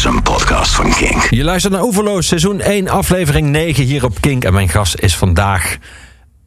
[0.00, 1.22] is een podcast van Kink.
[1.30, 4.44] Je luistert naar Oeverloos, seizoen 1, aflevering 9 hier op Kink.
[4.44, 5.76] En mijn gast is vandaag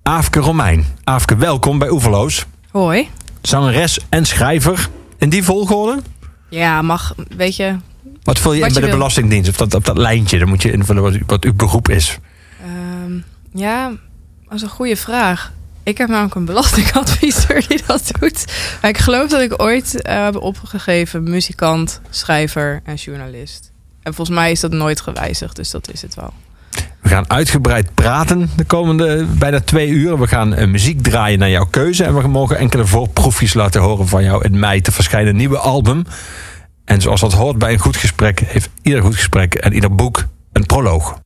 [0.03, 0.85] Aafke Romein.
[1.03, 2.45] Aafke, welkom bij Oeverloos.
[2.71, 3.09] Hoi.
[3.41, 4.89] Zangeres en schrijver.
[5.17, 6.01] In die volgorde?
[6.49, 7.75] Ja, mag, weet je.
[8.23, 8.97] Wat vul je Wat in je bij de wil.
[8.97, 9.49] Belastingdienst?
[9.49, 12.19] Op dat, op dat lijntje, dan moet je invullen wat uw beroep is.
[12.63, 13.13] ehm,
[13.53, 13.91] ja,
[14.43, 15.51] dat is een goede vraag.
[15.83, 18.45] Ik heb namelijk een belastingadviseur die dat doet.
[18.81, 23.71] Maar ik geloof dat ik ooit eh, heb opgegeven muzikant, schrijver en journalist.
[24.01, 26.33] En volgens mij is dat nooit gewijzigd, dus dat is het wel.
[27.01, 30.19] We gaan uitgebreid praten de komende bijna twee uur.
[30.19, 32.03] We gaan eh, muziek draaien naar jouw keuze.
[32.03, 36.03] En we mogen enkele voorproefjes laten horen van jou in mei te verschijnen nieuwe album.
[36.85, 40.25] En zoals dat hoort bij een goed gesprek, heeft ieder goed gesprek en ieder boek
[40.51, 41.21] een proloog.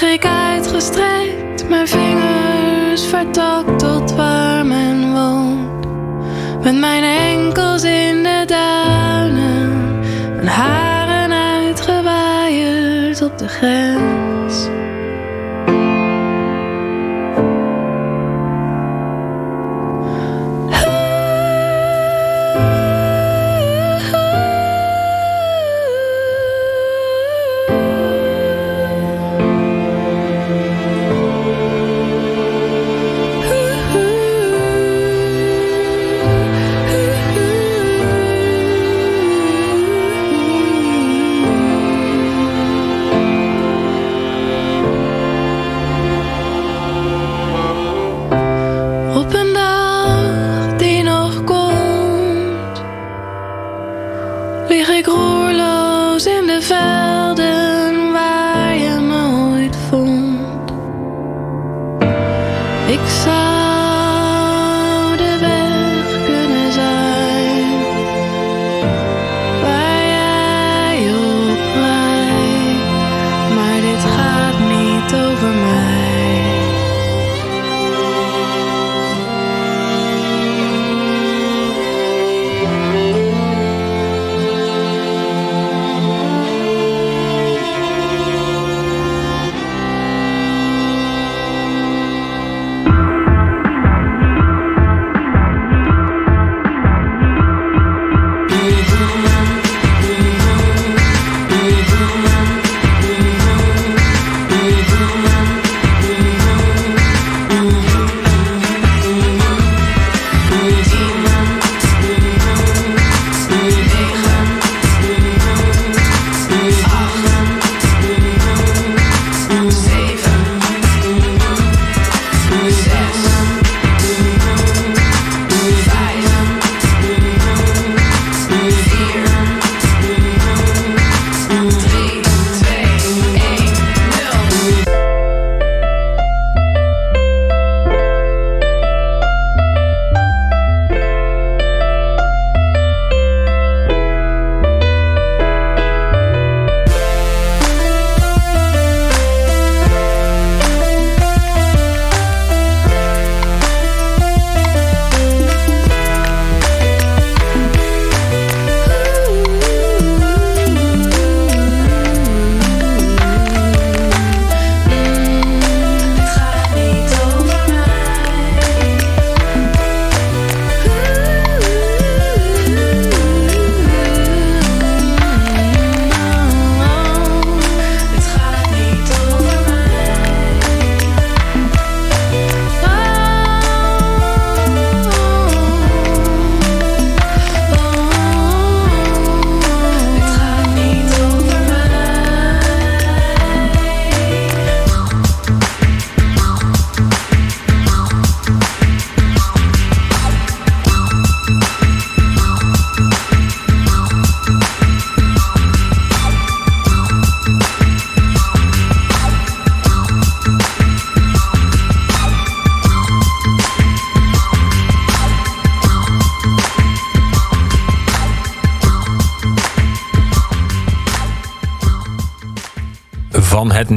[0.00, 5.86] Lig ik uitgestrekt, mijn vingers vertakt tot waar men woont.
[6.62, 9.98] Met mijn enkels in de duinen,
[10.34, 14.27] mijn haren uitgewaaierd op de grens.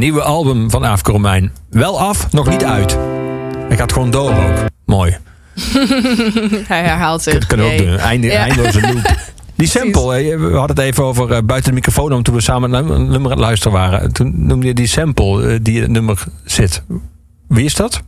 [0.02, 1.52] Nieuwe album van Aafke Romein.
[1.70, 2.98] Wel af, nog niet uit.
[3.68, 4.66] Hij gaat gewoon door ook.
[4.86, 5.18] Mooi.
[6.74, 7.34] Hij herhaalt zich.
[7.34, 7.98] Dat kunnen we ook doen.
[7.98, 8.40] Einde, Ja.
[8.40, 9.16] Eindeloze loop.
[9.56, 12.42] Die sample, hè, we hadden het even over eh, buiten de microfoon om toen we
[12.42, 14.12] samen een nummer aan het luisteren waren.
[14.14, 16.84] Toen noemde je die sample eh, die in het nummer zit.
[17.48, 18.02] Wie is dat?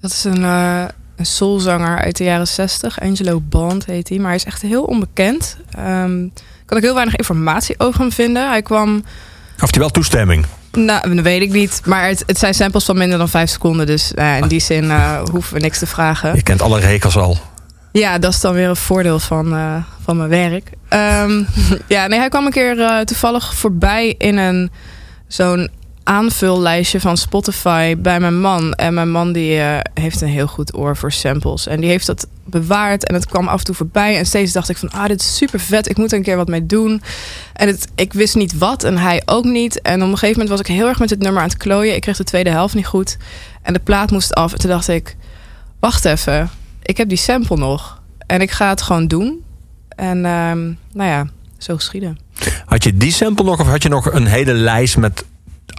[0.00, 0.84] Dat is een, eh
[1.16, 3.00] een soulzanger uit de jaren 60.
[3.00, 4.18] Angelo Bond heet hij.
[4.18, 5.56] Maar hij is echt heel onbekend.
[5.70, 6.28] Ehm
[6.66, 8.48] kan ik heel weinig informatie over hem vinden.
[8.48, 9.04] Hij kwam...
[9.56, 10.46] Heeft hij wel toestemming?
[10.72, 11.80] Nou, dat weet ik niet.
[11.84, 13.86] Maar het, het zijn samples van minder dan vijf seconden.
[13.86, 16.34] Dus nou in die zin eh, hoeven we niks te vragen.
[16.34, 17.38] Je kent alle regels al.
[17.92, 19.74] Ja, dat is dan weer een voordeel van, eh,
[20.04, 20.70] van mijn werk.
[20.88, 21.42] Ehm,
[21.86, 24.70] ja, nee, hij kwam een keer eh, toevallig voorbij in een
[25.26, 25.70] zo'n
[26.10, 28.72] aanvullijstje van Spotify bij mijn man.
[28.72, 31.66] En mijn man die eh, heeft een heel goed oor voor samples.
[31.66, 34.18] En die heeft dat bewaard en het kwam af en toe voorbij.
[34.18, 35.88] En steeds dacht ik van, ah, dit is super vet.
[35.88, 37.02] Ik moet er een keer wat mee doen.
[37.52, 39.82] En het, ik wist niet wat en hij ook niet.
[39.82, 41.94] En op een gegeven moment was ik heel erg met dit nummer aan het klooien.
[41.94, 43.16] Ik kreeg de tweede helft niet goed.
[43.62, 44.52] En de plaat moest af.
[44.52, 45.16] En toen dacht ik,
[45.80, 46.50] wacht even.
[46.82, 48.02] Ik heb die sample nog.
[48.26, 49.44] En ik ga het gewoon doen.
[49.88, 51.26] En ehm, nou ja,
[51.58, 52.18] zo geschieden.
[52.64, 55.24] Had je die sample nog of had je nog een hele lijst met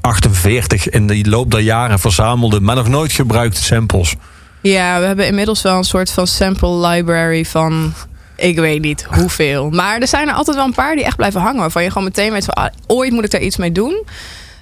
[0.01, 4.15] 48 in de loop der jaren verzamelde, maar nog nooit gebruikte samples?
[4.62, 7.94] Ja, we hebben inmiddels wel een soort van sample library van...
[8.36, 9.69] Ik weet niet hoeveel.
[9.69, 11.59] Maar er zijn er altijd wel een paar die echt blijven hangen.
[11.59, 12.53] Waarvan je gewoon meteen weet van...
[12.53, 14.06] ah, ooit moet ik daar iets mee doen.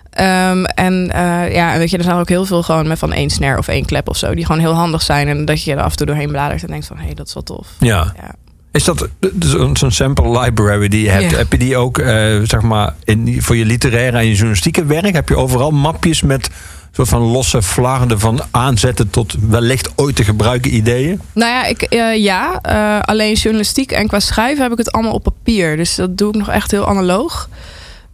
[0.10, 3.30] Ehm, en eh, ja, weet je, er zijn ook heel veel gewoon met van één
[3.30, 4.36] snare of één klep of zo.
[4.36, 5.28] Die gewoon heel handig zijn.
[5.28, 6.98] En dat je er af en toe doorheen bladert en denkt van...
[6.98, 7.68] Hé, hey, dat is wel tof.
[7.80, 8.14] Ja.
[8.16, 8.36] Ja.
[8.72, 9.08] Is dat
[9.40, 11.32] zo'n zo'n sample library die je hebt?
[11.32, 11.38] Ja.
[11.38, 15.14] Heb je die ook eh, zeg maar in, voor je literaire en je journalistieke werk?
[15.14, 16.50] Heb je overal mapjes met
[16.92, 21.22] soort van losse flarden van aanzetten tot wellicht ooit te gebruiken ideeën?
[21.34, 25.14] Nou ja, ik, eh, ja eh, alleen journalistiek en qua schrijven heb ik het allemaal
[25.14, 25.78] op papier.
[25.78, 27.50] Dus dat doe ik nog echt heel analoog.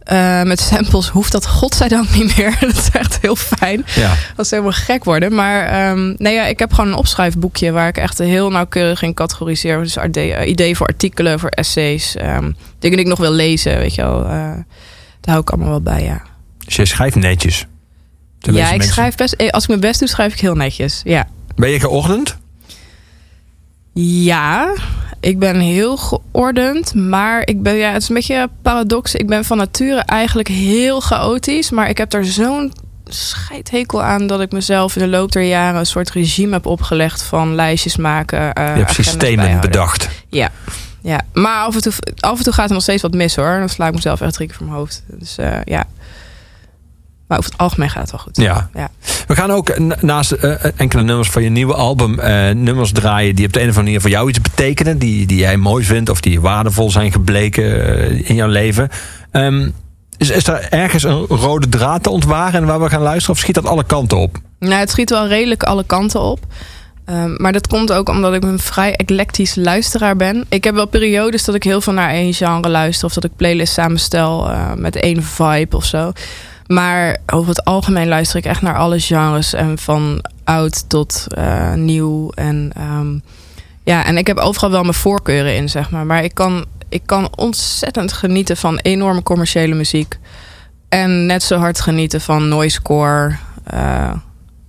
[0.06, 2.56] Eh, met samples hoeft dat godzijdank niet meer.
[2.60, 3.84] dat is echt heel fijn.
[3.94, 4.14] Ja.
[4.36, 5.34] Dat ze helemaal gek worden.
[5.34, 9.14] Maar ehm, nee, ja, ik heb gewoon een opschrijfboekje waar ik echt heel nauwkeurig in
[9.14, 9.78] categoriseer.
[9.82, 12.16] Dus ide- ideeën voor artikelen, voor essays.
[12.16, 14.22] ehm, dingen die ik nog wil lezen, weet je wel.
[14.24, 16.22] Eh, daar hou ik allemaal wel bij, ja.
[16.64, 17.66] Dus je schrijft netjes.
[18.38, 18.92] Ja, ik mensen.
[18.92, 19.32] schrijf best...
[19.32, 21.26] eh, Als ik mijn best doe, schrijf ik heel netjes, ja.
[21.56, 22.36] Ben je geordend?
[24.00, 24.74] Ja,
[25.20, 29.14] ik ben heel geordend, maar ik ben, ja, het is een beetje paradox.
[29.14, 32.72] Ik ben van nature eigenlijk heel chaotisch, maar ik heb daar zo'n
[33.08, 37.22] scheidhekel aan dat ik mezelf in de loop der jaren een soort regime heb opgelegd
[37.22, 38.52] van lijstjes maken.
[38.52, 39.70] eh, Je hebt systemen bijhouden.
[39.70, 40.08] bedacht.
[40.28, 40.50] Ja,
[41.02, 41.20] ja.
[41.32, 43.58] maar af en, toe, af en toe gaat er nog steeds wat mis hoor.
[43.58, 45.02] Dan sla ik mezelf echt drie keer voor mijn hoofd.
[45.06, 45.84] Dus eh, ja.
[47.28, 48.36] Maar over het algemeen gaat het wel goed.
[48.36, 48.68] Ja.
[48.74, 48.90] Ja.
[49.26, 53.34] We gaan ook na- naast eh, enkele nummers van je nieuwe album eh, nummers draaien
[53.34, 54.98] die op de een of andere manier voor jou iets betekenen.
[54.98, 58.88] Die, die jij mooi vindt of die waardevol zijn gebleken eh, in jouw leven.
[59.30, 59.68] Ehm,
[60.16, 63.34] is, is er ergens een rode draad te ontwaren waar we gaan luisteren?
[63.34, 64.36] Of schiet dat alle kanten op?
[64.58, 66.38] Nou, het schiet wel redelijk alle kanten op.
[67.04, 70.44] Ehm, maar dat komt ook omdat ik een vrij eclectisch luisteraar ben.
[70.48, 73.06] Ik heb wel periodes dat ik heel veel naar één genre luister.
[73.06, 76.12] Of dat ik playlists samenstel eh, met één vibe of zo.
[76.66, 79.52] Maar over het algemeen luister ik echt naar alle genres.
[79.52, 82.30] En van oud tot eh, nieuw.
[82.30, 83.18] En, ehm,
[83.84, 86.06] ja, en ik heb overal wel mijn voorkeuren in, zeg maar.
[86.06, 90.18] Maar ik kan, ik kan ontzettend genieten van enorme commerciële muziek.
[90.88, 93.36] En net zo hard genieten van noisecore.
[93.64, 94.12] eh,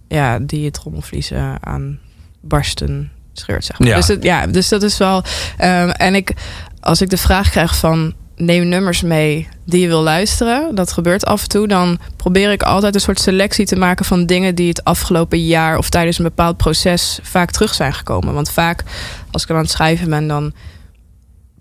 [0.07, 1.99] ja, die je trommelvliezen aan
[2.41, 3.87] barsten scheurt, zeg maar.
[3.87, 3.95] Ja.
[3.95, 5.23] Dus, het, ja, dus dat is wel...
[5.57, 6.33] ehm, en ik,
[6.79, 8.13] als ik de vraag krijg van...
[8.37, 10.75] neem nummers mee die je wil luisteren.
[10.75, 11.67] Dat gebeurt af en toe.
[11.67, 14.05] Dan probeer ik altijd een soort selectie te maken...
[14.05, 15.77] van dingen die het afgelopen jaar...
[15.77, 18.33] of tijdens een bepaald proces vaak terug zijn gekomen.
[18.33, 18.83] Want vaak,
[19.31, 20.27] als ik aan het schrijven ben...
[20.27, 20.53] dan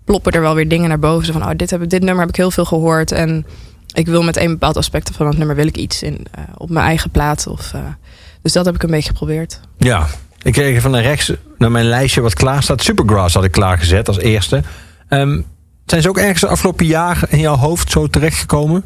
[0.05, 1.25] ploppen er wel weer dingen naar boven.
[1.25, 3.11] Zo van, oh, dit, heb, dit nummer heb ik heel veel gehoord...
[3.11, 3.45] en
[3.93, 5.55] ik wil met een bepaald aspect van het nummer...
[5.55, 7.47] wil ik iets in, eh, op mijn eigen plaat.
[7.47, 7.81] Of, eh,
[8.41, 9.59] dus dat heb ik een beetje geprobeerd.
[9.77, 10.07] Ja,
[10.41, 12.83] ik kreeg van rechts naar mijn lijstje wat klaar staat.
[12.83, 14.63] Supergrass had ik klaargezet als eerste.
[15.07, 15.41] Ehm,
[15.87, 18.83] zijn ze ook ergens de afgelopen jaren in jouw hoofd zo terechtgekomen?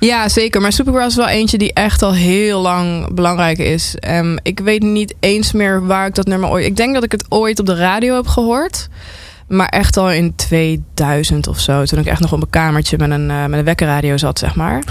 [0.00, 0.60] Ja, zeker.
[0.60, 3.94] Maar Supergrass is wel eentje die echt al heel lang belangrijk is.
[3.98, 6.66] Ehm, ik weet niet eens meer waar ik dat nummer ooit...
[6.66, 8.88] Ik denk dat ik het ooit op de radio heb gehoord.
[9.48, 11.84] Maar echt al in 2000 of zo.
[11.84, 14.54] Toen ik echt nog op mijn kamertje met een, eh, met een wekkerradio zat, zeg
[14.54, 14.82] maar.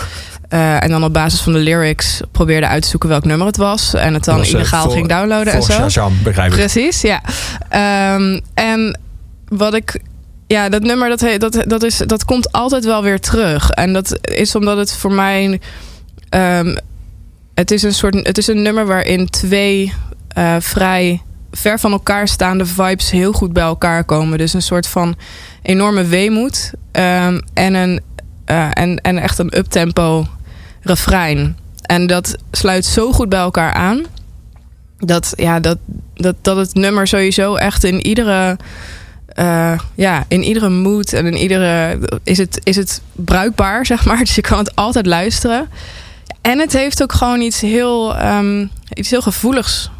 [0.50, 3.58] Eh, en dan op basis van de lyrics probeerde uit te zoeken welk nummer het
[3.58, 3.94] was.
[3.94, 5.72] En het dan was, eh, illegaal voor- ging downloaden en zo.
[5.74, 6.58] Shazam, begrijp ik.
[6.58, 7.22] Precies, ja.
[7.70, 9.00] Ehm, en
[9.48, 10.00] wat ik.
[10.54, 13.70] Ja, dat nummer dat, dat, dat, is, dat komt altijd wel weer terug.
[13.70, 15.62] En dat is omdat het voor mij.
[16.30, 16.76] ehm,
[17.54, 19.94] het, is een soort, het is een nummer waarin twee
[20.28, 24.38] eh, vrij ver van elkaar staande vibes heel goed bij elkaar komen.
[24.38, 25.16] Dus een soort van
[25.62, 26.72] enorme weemoed.
[26.92, 28.02] ehm, en, een,
[28.46, 30.28] eh, en, en echt een uptempo
[30.82, 31.58] refrein.
[31.82, 34.02] En dat sluit zo goed bij elkaar aan.
[34.98, 35.78] dat, ja, dat,
[36.14, 38.58] dat, dat het nummer sowieso echt in iedere,
[39.34, 44.18] eh, ja, in iedere mood en in iedere is het, is het bruikbaar, zeg maar.
[44.18, 45.70] Dus je kan het altijd luisteren.
[46.42, 49.92] En het heeft ook gewoon iets heel, ehm, iets heel gevoeligs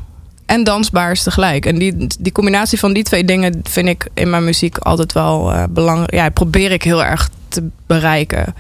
[0.46, 1.66] en dansbaars tegelijk.
[1.66, 5.52] En die, die combinatie van die twee dingen vind ik in mijn muziek altijd wel
[5.52, 6.14] eh, belangrijk.
[6.14, 8.56] Ja, probeer ik heel erg te bereiken.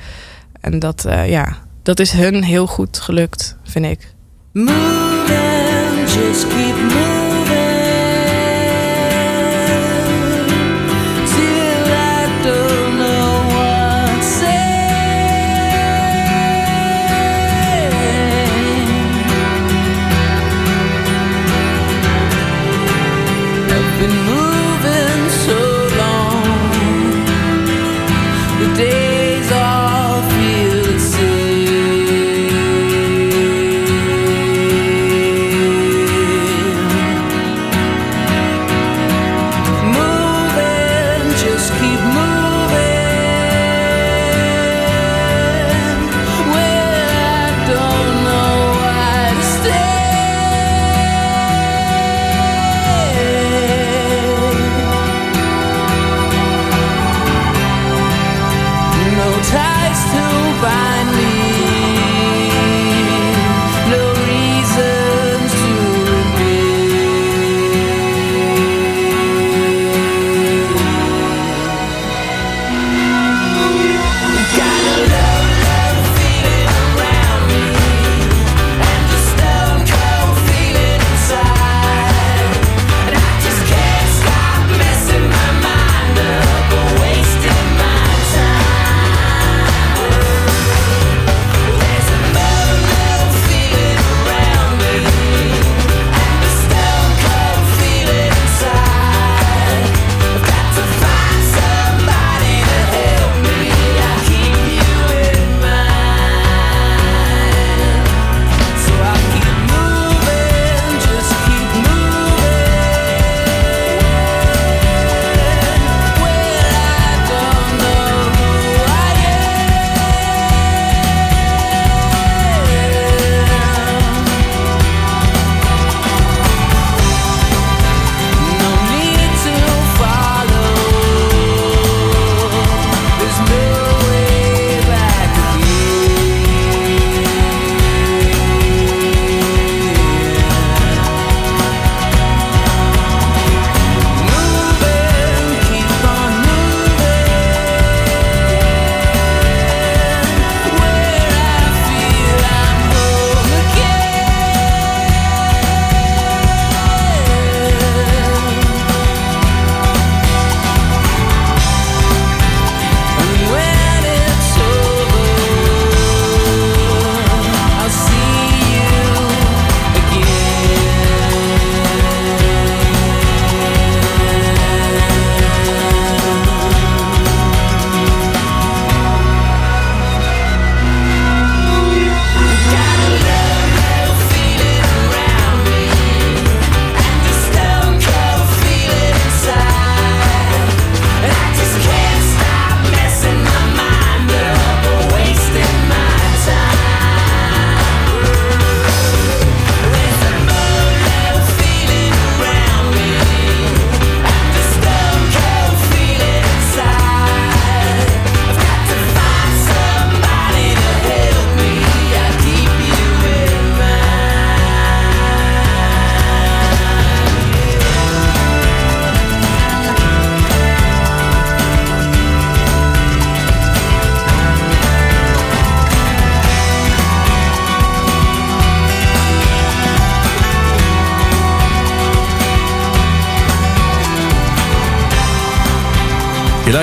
[0.62, 4.14] En dat, eh, ja, dat is hun heel goed gelukt, vind ik.
[4.52, 6.93] Moving, just keep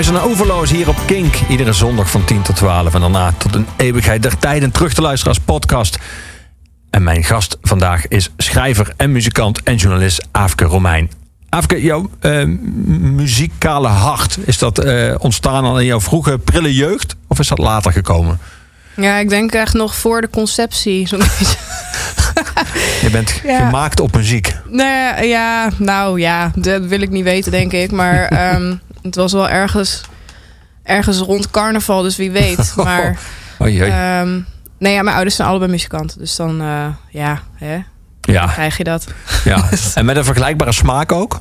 [0.01, 1.35] Luistert naar Overloos hier op Kink.
[1.49, 2.95] Iedere zondag van 10 tot 12.
[2.95, 5.99] En daarna tot een eeuwigheid der tijden terug te luisteren als podcast.
[6.91, 11.11] En mijn gast vandaag is schrijver en muzikant en journalist Aafke Romein.
[11.49, 12.45] Aafke, jouw eh,
[12.99, 17.17] muzikale hart, is dat eh, ontstaan al in jouw vroege prille jeugd?
[17.27, 18.39] Of is dat later gekomen?
[18.97, 21.07] Ja, ik denk echt nog voor de conceptie.
[21.09, 21.57] zo'n beetje.
[23.03, 23.59] Je bent Ja.
[23.59, 24.55] gemaakt op muziek.
[24.69, 27.91] Nee, ja, nou ja, dat wil ik niet weten, denk ik.
[27.91, 30.03] Maar ehm, het was wel ergens,
[30.83, 32.73] ergens rond carnaval, dus wie weet.
[32.85, 33.19] Maar
[33.63, 33.91] Oei, oei.
[33.91, 34.41] ehm,
[34.79, 36.19] nee, ja, mijn ouders zijn allebei muzikanten.
[36.19, 37.79] Dus dan, eh, ja, hè.
[38.21, 38.41] Ja.
[38.45, 39.07] Dan krijg je dat.
[39.45, 39.69] Ja.
[39.95, 41.41] En met een vergelijkbare smaak ook?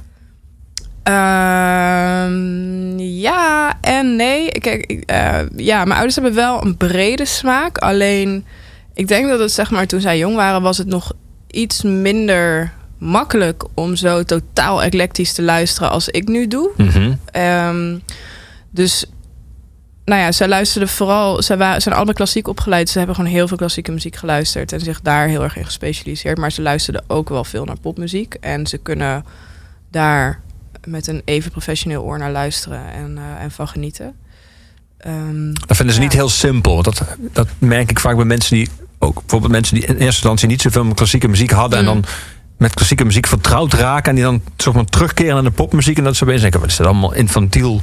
[1.03, 4.51] Ehm, ja en nee.
[4.51, 7.77] Kijk, ik, eh, ja, mijn ouders hebben wel een brede smaak.
[7.77, 8.45] Alleen,
[8.93, 11.11] ik denk dat het zeg maar toen zij jong waren, was het nog
[11.47, 16.69] iets minder makkelijk om zo totaal eclectisch te luisteren als ik nu doe.
[16.77, 17.13] Mhm.
[17.31, 17.97] Ehm,
[18.69, 19.05] dus,
[20.05, 21.41] nou ja, zij luisterden vooral.
[21.43, 22.89] Zij wa- zijn allemaal klassiek opgeleid.
[22.89, 26.37] Ze hebben gewoon heel veel klassieke muziek geluisterd en zich daar heel erg in gespecialiseerd.
[26.37, 28.33] Maar ze luisterden ook wel veel naar popmuziek.
[28.33, 29.25] En ze kunnen
[29.91, 30.41] daar
[30.87, 34.15] met een even professioneel oor naar luisteren en, eh, en van genieten.
[34.97, 36.07] Ehm, Dat vinden ze Ja.
[36.07, 36.73] niet heel simpel.
[36.73, 37.03] Want dat,
[37.33, 40.61] dat merk ik vaak bij mensen die ook bijvoorbeeld mensen die in eerste instantie niet
[40.61, 41.81] zoveel klassieke muziek hadden.
[41.81, 41.87] Mm.
[41.87, 42.05] En dan
[42.59, 44.09] met klassieke muziek vertrouwd raken.
[44.09, 44.41] En die dan
[44.73, 45.97] maar, terugkeren naar de popmuziek.
[45.97, 47.81] En dat ze opeens denken, wat is dat allemaal infantiel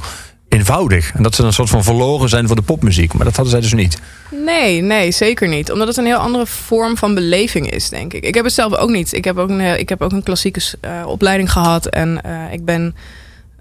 [0.49, 1.11] eenvoudig.
[1.13, 3.13] En dat ze een soort van verloren zijn voor de popmuziek.
[3.13, 3.99] Maar dat hadden zij dus niet.
[4.45, 5.71] Nee, nee, zeker niet.
[5.71, 8.23] Omdat het een heel andere vorm van beleving is, denk ik.
[8.23, 9.13] Ik heb het zelf ook niet.
[9.13, 11.85] Ik heb ook een, heel- ik heb ook een klassieke eh, opleiding gehad.
[11.85, 12.95] En eh, ik ben.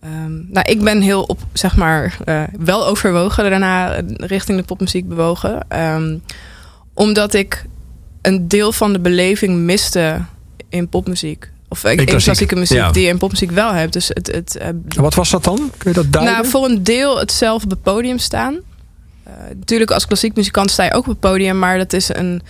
[0.01, 4.65] ehm, nou, ik ben heel op, zeg maar, eh, wel overwogen daarna eh, richting de
[4.65, 5.65] popmuziek bewogen.
[5.69, 6.17] Ehm,
[6.95, 7.65] omdat ik
[8.23, 10.21] een deel van de beleving miste
[10.69, 11.51] in popmuziek.
[11.69, 12.91] Of in, klassiek, klassieke muziek, ja.
[12.91, 13.93] die je in popmuziek wel hebt.
[13.93, 15.71] Dus het, het, eh, wat was dat dan?
[15.79, 16.35] Kun je dat duiden?
[16.35, 18.57] nou, voor een deel het zelf op het podium staan.
[19.23, 22.43] Eh, natuurlijk, als klassiek muzikant sta je ook op het podium, maar dat is een,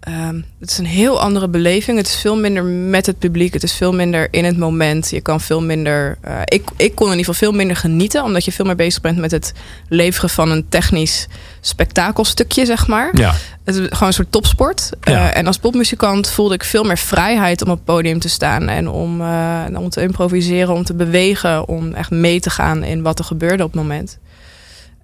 [0.00, 1.96] ehm, het is een heel andere beleving.
[1.96, 3.52] Het is veel minder met het publiek.
[3.52, 5.10] Het is veel minder in het moment.
[5.10, 6.18] Je kan veel minder.
[6.20, 9.00] eh, ik, ik kon in ieder geval veel minder genieten, omdat je veel meer bezig
[9.00, 9.52] bent met het
[9.88, 11.26] leveren van een technisch
[11.66, 13.10] spektakelstukje, zeg maar.
[13.12, 14.90] Ja, Het is gewoon een soort topsport.
[15.00, 15.30] Ja.
[15.30, 18.68] Eh, en als popmuzikant voelde ik veel meer vrijheid om op het podium te staan.
[18.68, 21.68] En om, eh, om te improviseren, om te bewegen.
[21.68, 24.18] Om echt mee te gaan in wat er gebeurde op het moment.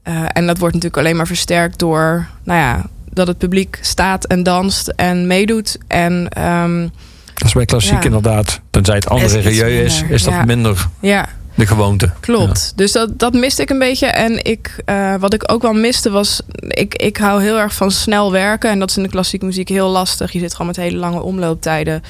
[0.03, 2.27] Eh, en dat wordt natuurlijk alleen maar versterkt door...
[2.45, 5.79] Nou ja, dat het publiek staat en danst en meedoet.
[5.87, 6.89] En ehm,
[7.35, 8.03] dat is bij klassiek Ja.
[8.03, 8.61] inderdaad.
[8.71, 10.45] Tenzij het andere Is is, is dat ja.
[10.45, 12.11] minder ja, de gewoonte.
[12.21, 12.73] Klopt.
[12.77, 14.07] Dus dat, dat miste ik een beetje.
[14.07, 16.41] En ik, eh, wat ik ook wel miste was...
[16.69, 18.71] Ik, ik hou heel erg van snel werken.
[18.71, 20.33] En dat is in de klassieke muziek heel lastig.
[20.33, 22.03] Je zit gewoon met hele lange omlooptijden.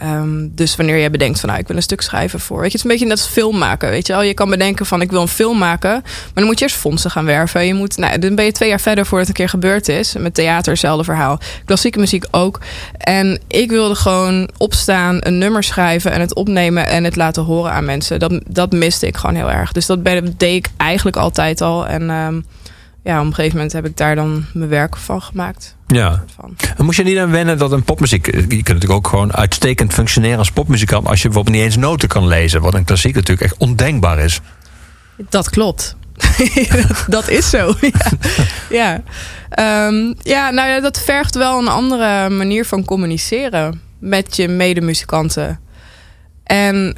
[0.00, 1.48] Ehm, dus wanneer je bedenkt van...
[1.48, 2.60] Nou, ik wil een stuk schrijven voor...
[2.60, 3.90] Weet je, het is een beetje net als film maken.
[3.90, 4.22] Weet je wel?
[4.22, 5.00] Je kan bedenken van...
[5.00, 5.90] Ik wil een film maken.
[5.90, 7.66] Maar dan moet je eerst fondsen gaan werven.
[7.66, 10.14] Je moet, nou, dan ben je twee jaar verder voordat het een keer gebeurd is.
[10.18, 11.38] Met theater, hetzelfde verhaal.
[11.64, 12.60] Klassieke muziek ook.
[12.98, 16.12] En ik wilde gewoon opstaan, een nummer schrijven...
[16.12, 18.18] en het opnemen en het laten horen aan mensen.
[18.18, 19.72] Dat, dat miste ik gewoon heel erg.
[19.72, 21.86] Dus dat deed ik eigenlijk altijd al.
[21.86, 22.40] En ehm,
[23.02, 25.76] ja, op een gegeven moment heb ik daar dan mijn werk van gemaakt.
[25.86, 26.24] Ja.
[26.34, 26.56] Van.
[26.76, 28.26] En moest je niet aan wennen dat een popmuziek...
[28.26, 31.06] Je kunt natuurlijk ook gewoon uitstekend functioneren als popmuzikant...
[31.06, 32.60] als je bijvoorbeeld niet eens noten kan lezen.
[32.60, 34.40] Wat een klassiek natuurlijk echt ondenkbaar is.
[35.28, 35.96] Dat klopt.
[36.70, 37.74] dat, dat is zo.
[37.80, 37.90] ja.
[38.70, 39.02] Ja.
[39.50, 45.60] Ehm, ja, nou ja, dat vergt wel een andere manier van communiceren met je medemuzikanten.
[46.44, 46.96] En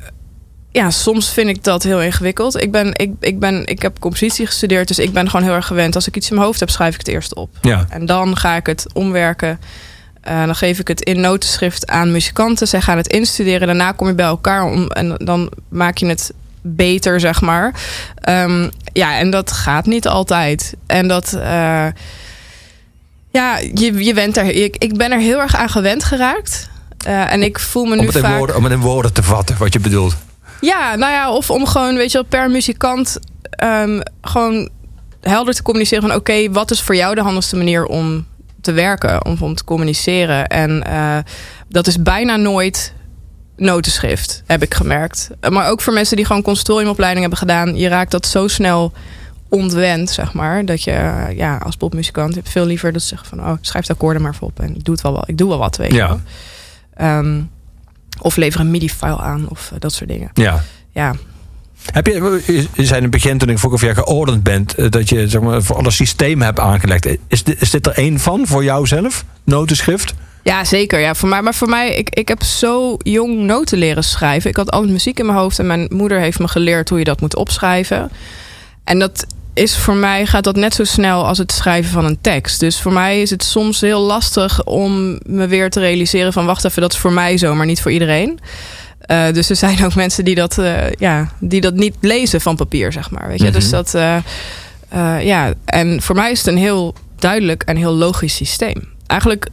[0.72, 2.62] ja, soms vind ik dat heel ingewikkeld.
[2.62, 5.66] Ik, ben, ik, ik, ben, ik heb compositie gestudeerd, dus ik ben gewoon heel erg
[5.66, 5.94] gewend.
[5.94, 7.50] Als ik iets in mijn hoofd heb, schrijf ik het eerst op.
[7.60, 7.86] Ja.
[7.88, 9.60] En dan ga ik het omwerken.
[10.20, 12.68] Eh, dan geef ik het in notenschrift aan muzikanten.
[12.68, 13.66] Zij gaan het instuderen.
[13.66, 17.74] Daarna kom je bij elkaar om, en dan maak je het beter, zeg maar.
[18.14, 20.74] Ehm, ja, en dat gaat niet altijd.
[20.86, 21.32] En dat.
[21.32, 21.86] eh,
[23.30, 24.44] ja, je, je bent er.
[24.50, 26.68] Ik, ik ben er heel erg aan gewend geraakt.
[27.04, 28.36] Eh, en ik voel me Om nu het, in vaak.
[28.38, 30.16] woorden, om het in woorden te vatten, wat je bedoelt.
[30.62, 33.18] Ja, nou ja, of om gewoon, weet je wel, per muzikant
[33.50, 34.68] ehm, gewoon
[35.20, 38.26] helder te communiceren van oké, wat is voor jou de handigste manier om
[38.60, 40.46] te werken, om, om te communiceren.
[40.46, 41.18] En eh,
[41.68, 42.94] dat is bijna nooit
[43.56, 45.30] notenschrift, heb ik gemerkt.
[45.50, 48.92] Maar ook voor mensen die gewoon consortiumopleiding hebben gedaan, je raakt dat zo snel
[49.48, 50.64] ontwend, zeg maar.
[50.64, 53.92] Dat je eh, ja, als popmuzikant veel liever dat ze zeggen van oh, schrijf de
[53.92, 55.24] akkoorden maar voor op en ik doe het wel wel.
[55.26, 56.08] Ik doe wel wat, weet je Ja.
[56.08, 56.20] wel.
[58.22, 60.30] Of lever een MIDI-file aan of eh, dat soort dingen.
[60.34, 60.62] Ja.
[60.92, 61.14] Ja,
[61.92, 62.42] Heb je,
[62.74, 65.28] je zei in het begin toen ik vroeg of jij geordend bent, eh, dat je
[65.28, 67.06] zeg maar, voor alle systemen hebt aangelegd.
[67.26, 69.24] Is dit, is dit er één van voor jou zelf?
[69.44, 70.14] Notenschrift?
[70.42, 71.00] ja zeker.
[71.00, 74.50] Ja, voor mij, maar voor mij, ik, ik heb zo jong noten leren schrijven.
[74.50, 77.04] Ik had altijd muziek in mijn hoofd en mijn moeder heeft me geleerd hoe je
[77.04, 78.10] dat moet opschrijven.
[78.84, 82.20] En dat is voor mij, gaat dat net zo snel als het schrijven van een
[82.20, 82.60] tekst.
[82.60, 86.64] Dus voor mij is het soms heel lastig om me weer te realiseren van wacht
[86.64, 88.40] even, dat is voor mij zo, maar niet voor iedereen.
[89.00, 92.56] Eh, dus er zijn ook mensen die dat, eh, ja, die dat niet lezen van
[92.56, 93.28] papier, zeg maar.
[93.28, 93.44] Weet je?
[93.44, 93.52] Mhm.
[93.52, 94.16] Dus dat, eh,
[94.88, 98.88] eh, ja, en voor mij is het een heel duidelijk en heel logisch systeem.
[99.06, 99.48] Eigenlijk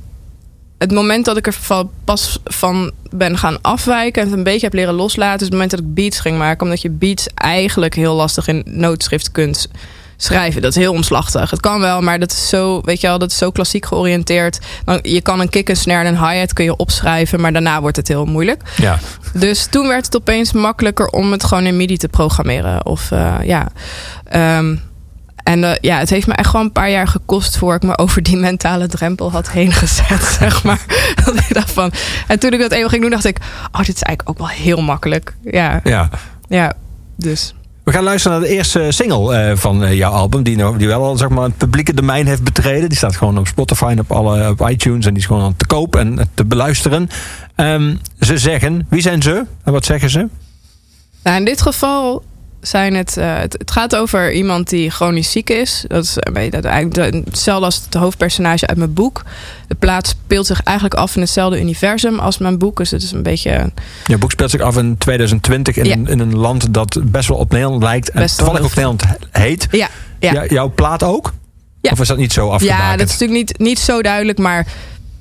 [0.79, 4.65] het moment dat ik er van- pas van ben gaan afwijken en het een beetje
[4.65, 6.63] heb leren loslaten, is het moment dat ik beats ging maken.
[6.63, 9.67] Omdat je beats eigenlijk heel lastig in noodschrift kunt
[10.17, 10.61] schrijven.
[10.61, 11.49] Dat is heel omslachtig.
[11.51, 14.59] Het kan wel, maar dat is zo, weet je wel, dat is zo klassiek georiënteerd.
[14.85, 17.81] Dan, je kan een kick, een snare en een hi-hat kun je opschrijven, maar daarna
[17.81, 18.61] wordt het heel moeilijk.
[18.77, 18.99] Ja.
[19.33, 22.85] Dus toen werd het opeens makkelijker om het gewoon in MIDI te programmeren.
[22.85, 23.67] Of eh, ja.
[24.23, 24.75] Ehm,
[25.43, 27.97] en eh, ja, het heeft me echt gewoon een paar jaar gekost voor ik me
[27.97, 30.85] over die mentale drempel had heen gezet, zeg maar.
[31.25, 31.91] Dat ik dacht van.
[32.27, 33.37] En toen ik dat eenmaal ging doen, dacht ik,
[33.71, 35.35] oh, dit is eigenlijk ook wel heel makkelijk.
[35.43, 36.09] Ja, ja.
[36.47, 36.73] ja.
[37.15, 37.53] Dus.
[37.83, 40.43] We gaan luisteren naar de eerste single eh, van eh, jouw album.
[40.43, 42.89] Die, nou, die wel al zeg maar, het publieke domein heeft betreden.
[42.89, 45.05] Die staat gewoon op Spotify en op, alle, op iTunes.
[45.05, 47.09] En die is gewoon aan te koop en te beluisteren.
[47.55, 49.45] Ehm, ze zeggen, wie zijn ze?
[49.63, 50.27] En wat zeggen ze?
[51.23, 52.23] Nou, in dit geval
[52.61, 53.53] zijn het, eh, het.
[53.57, 55.85] Het gaat over iemand die chronisch ziek is.
[55.87, 59.23] Dat is beetje, dat eigenlijk de- hetzelfde als het hoofdpersonage uit mijn boek.
[59.67, 62.77] De plaats speelt zich eigenlijk af in hetzelfde universum als mijn boek.
[62.77, 63.71] Dus het is een beetje.
[64.05, 65.93] Je boek speelt zich af in 2020 in, Ja.
[65.93, 68.09] een, in een land dat best wel op Nederland lijkt.
[68.09, 69.67] En Best toevallig heel Nederland heet.
[69.71, 69.87] Ja,
[70.19, 70.31] ja.
[70.31, 71.33] Ja, jouw plaat ook?
[71.81, 71.91] Ja.
[71.91, 72.83] Of is dat niet zo afgebakend?
[72.89, 74.37] Ja, dat is natuurlijk niet, niet zo duidelijk.
[74.37, 74.65] Maar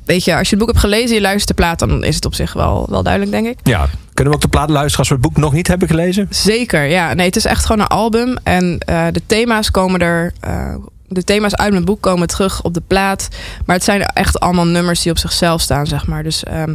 [0.08, 2.14] weet je, als je het boek hebt gelezen en je luistert de plaat, dan is
[2.14, 3.58] het op zich wel, wel duidelijk, denk ik.
[3.62, 3.88] Ja.
[4.14, 6.26] Kunnen we ook de plaat luisteren als we het boek nog niet hebben gelezen?
[6.30, 7.14] Zeker, ja.
[7.14, 8.36] Nee, het is echt gewoon een album.
[8.42, 10.32] En eh, de thema's komen er.
[10.40, 10.74] eh,
[11.10, 13.28] de thema's uit mijn boek komen terug op de plaat.
[13.66, 16.22] Maar het zijn echt allemaal nummers die op zichzelf staan, zeg maar.
[16.22, 16.74] Dus ehm,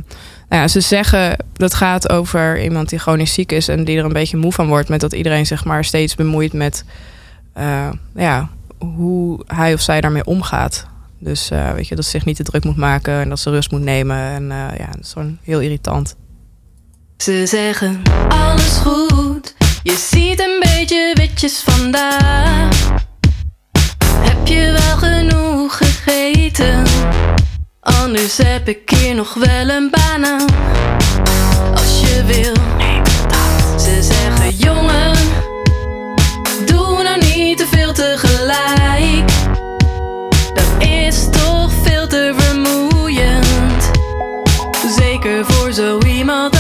[0.50, 4.06] nou ja, ze zeggen dat gaat over iemand die chronisch ziek is en die er
[4.06, 6.86] een beetje moe van wordt met dat iedereen zeg maar steeds bemoeit met
[7.54, 10.86] eh, ja, hoe hij of zij daarmee omgaat.
[11.24, 13.50] Dus eh, weet je, dat ze zich niet te druk moet maken en dat ze
[13.50, 14.18] rust moet nemen.
[14.18, 16.16] En eh, ja, dat is gewoon heel irritant.
[17.18, 19.56] Ze zeggen alles goed.
[19.84, 22.92] Je ziet een beetje witjes vandaag.
[24.06, 26.84] Heb je wel genoeg gegeten?
[27.80, 30.46] Anders heb ik hier nog wel een baan aan.
[31.76, 32.54] Als je wil.
[33.80, 35.16] Ze zeggen jongen,
[36.66, 38.33] doe nou niet te veel tegelijk.
[45.74, 46.53] Zeker voor zo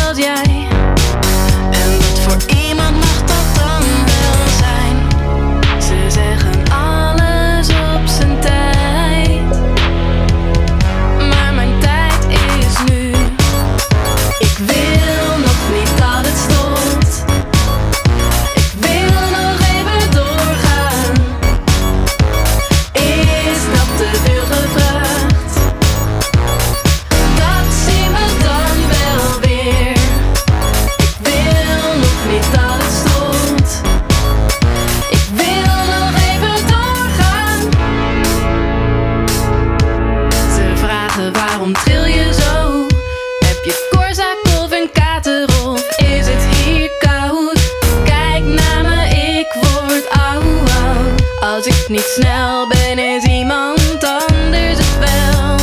[51.88, 55.58] niet snel ben, is iemand anders het wel.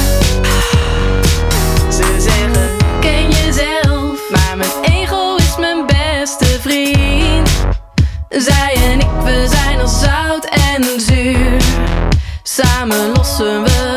[1.93, 7.51] Ze zeggen, ken jezelf, maar mijn ego is mijn beste vriend.
[8.29, 11.61] Zij en ik, we zijn als zout en zuur.
[12.43, 13.90] Samen lossen we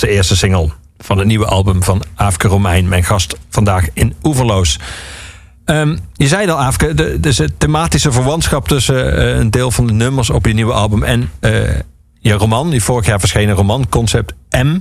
[0.00, 4.78] de eerste single van het nieuwe album van Aafke Romein, mijn gast vandaag in Oeverloos.
[5.64, 6.72] Ehm, je zei al,
[7.20, 11.02] dus de thematische verwantschap tussen eh, een deel van de nummers op je nieuwe album
[11.02, 11.52] en eh,
[12.20, 14.78] je roman, die vorig jaar verschenen roman, Concept M.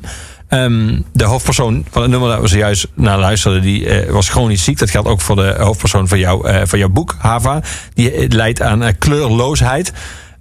[0.47, 4.63] Ehm, de hoofdpersoon van het nummer dat we zojuist naar luisterden, die eh, was chronisch
[4.63, 4.77] ziek.
[4.77, 7.61] Dat geldt ook voor de hoofdpersoon van, jou, van jouw boek, Hava.
[7.93, 9.93] Die leidt aan kleurloosheid.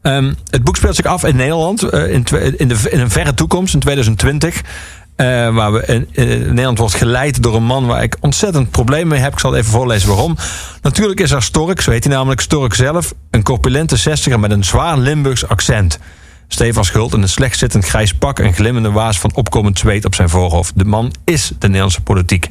[0.08, 2.24] Ehm, het boek speelt zich af in Nederland, eh, in,
[2.56, 4.62] in, de, een verre toekomst, in 2020.
[5.16, 6.08] eh, waar we in,
[6.48, 9.32] Nederland wordt geleid door een man waar ik ontzettend probleem mee heb.
[9.32, 10.36] Ik zal even voorlezen waarom.
[10.82, 14.64] Natuurlijk is er Stork, zo heet hij namelijk Stork zelf, een corpulente zestiger met een
[14.64, 15.98] zwaar Limburgs accent.
[16.48, 20.14] Stefan Schult in een slecht zittend grijs pak en glimmende waas van opkomend zweet op
[20.14, 20.78] zijn voorhoofd.
[20.78, 22.48] De man is de Nederlandse politiek.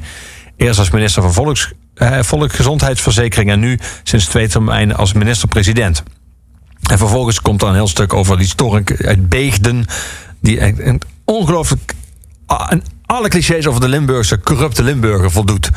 [0.56, 6.02] Eerst als minister van Volks, eh, Volksgezondheidsverzekering en nu sinds twee termijnen als minister-president.
[6.90, 9.84] En vervolgens komt er een heel stuk over die stork uit Beegden.
[10.40, 11.94] Die een, ongelooflijk
[12.46, 15.70] aan alle clichés over de Limburgse corrupte Limburger voldoet.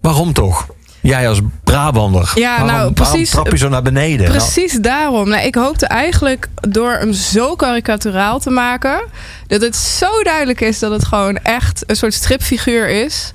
[0.00, 0.66] Waarom toch?
[1.02, 2.32] Jij als Brabander.
[2.34, 4.26] Ja, nou, waarom, precies- Waarom trap je zo naar beneden?
[4.28, 5.28] Nou, Precies daarom.
[5.28, 9.02] Nou, ik hoopte eigenlijk door hem zo karikaturaal te maken...
[9.46, 13.32] dat het zo duidelijk is dat het gewoon echt een soort stripfiguur is...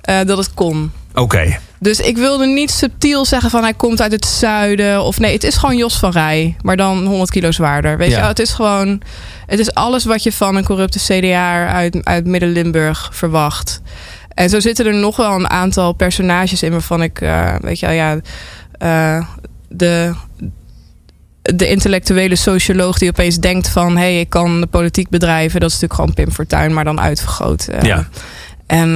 [0.00, 0.92] eh, dat het kon.
[1.14, 1.58] Oké.
[1.82, 5.02] Dus ik wilde niet subtiel zeggen van hij komt uit het zuiden.
[5.04, 6.56] Of nee, het is gewoon Jos van Rij.
[6.62, 7.98] Maar dan 100 kilo zwaarder.
[7.98, 8.18] Weet Ja.
[8.18, 8.24] je?
[8.24, 9.00] Het is gewoon...
[9.46, 13.80] Het is alles wat je van een corrupte CDA uit, uit Midden-Limburg verwacht.
[14.34, 17.20] En zo zitten er nog wel een aantal personages in waarvan ik...
[17.20, 18.18] eh, weet je ja...
[18.78, 19.24] eh,
[19.68, 20.14] de,
[21.42, 23.92] de intellectuele socioloog die opeens denkt van...
[23.96, 25.60] hé, hey, ik kan de politiek bedrijven.
[25.60, 27.66] Dat is natuurlijk gewoon Pim Fortuyn, maar dan uitvergroot.
[27.68, 28.08] Eh, Ja.
[28.66, 28.90] En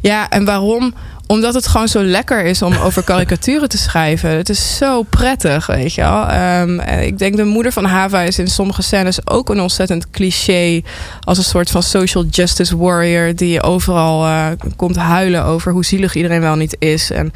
[0.00, 0.94] ja, en waarom?
[1.32, 4.30] Omdat het gewoon zo lekker is om over karikaturen te schrijven.
[4.30, 6.26] Het is zo prettig, weet je wel.
[6.26, 10.82] Ehm, ik denk de moeder van Hava is in sommige scènes ook een ontzettend cliché.
[11.20, 13.34] Als een soort van social justice warrior.
[13.36, 17.10] Die overal eh, komt huilen over hoe zielig iedereen wel niet is.
[17.10, 17.32] En,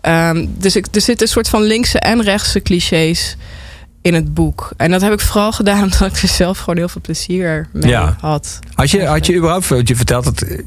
[0.00, 3.36] ehm, dus ik, er zitten een soort van linkse en rechtse clichés
[4.02, 4.70] in het boek.
[4.76, 7.90] En dat heb ik vooral gedaan omdat ik er zelf gewoon heel veel plezier mee
[7.90, 8.16] Ja.
[8.20, 8.58] had.
[8.74, 10.58] Had je, had je überhaupt, je vertelt het, eh,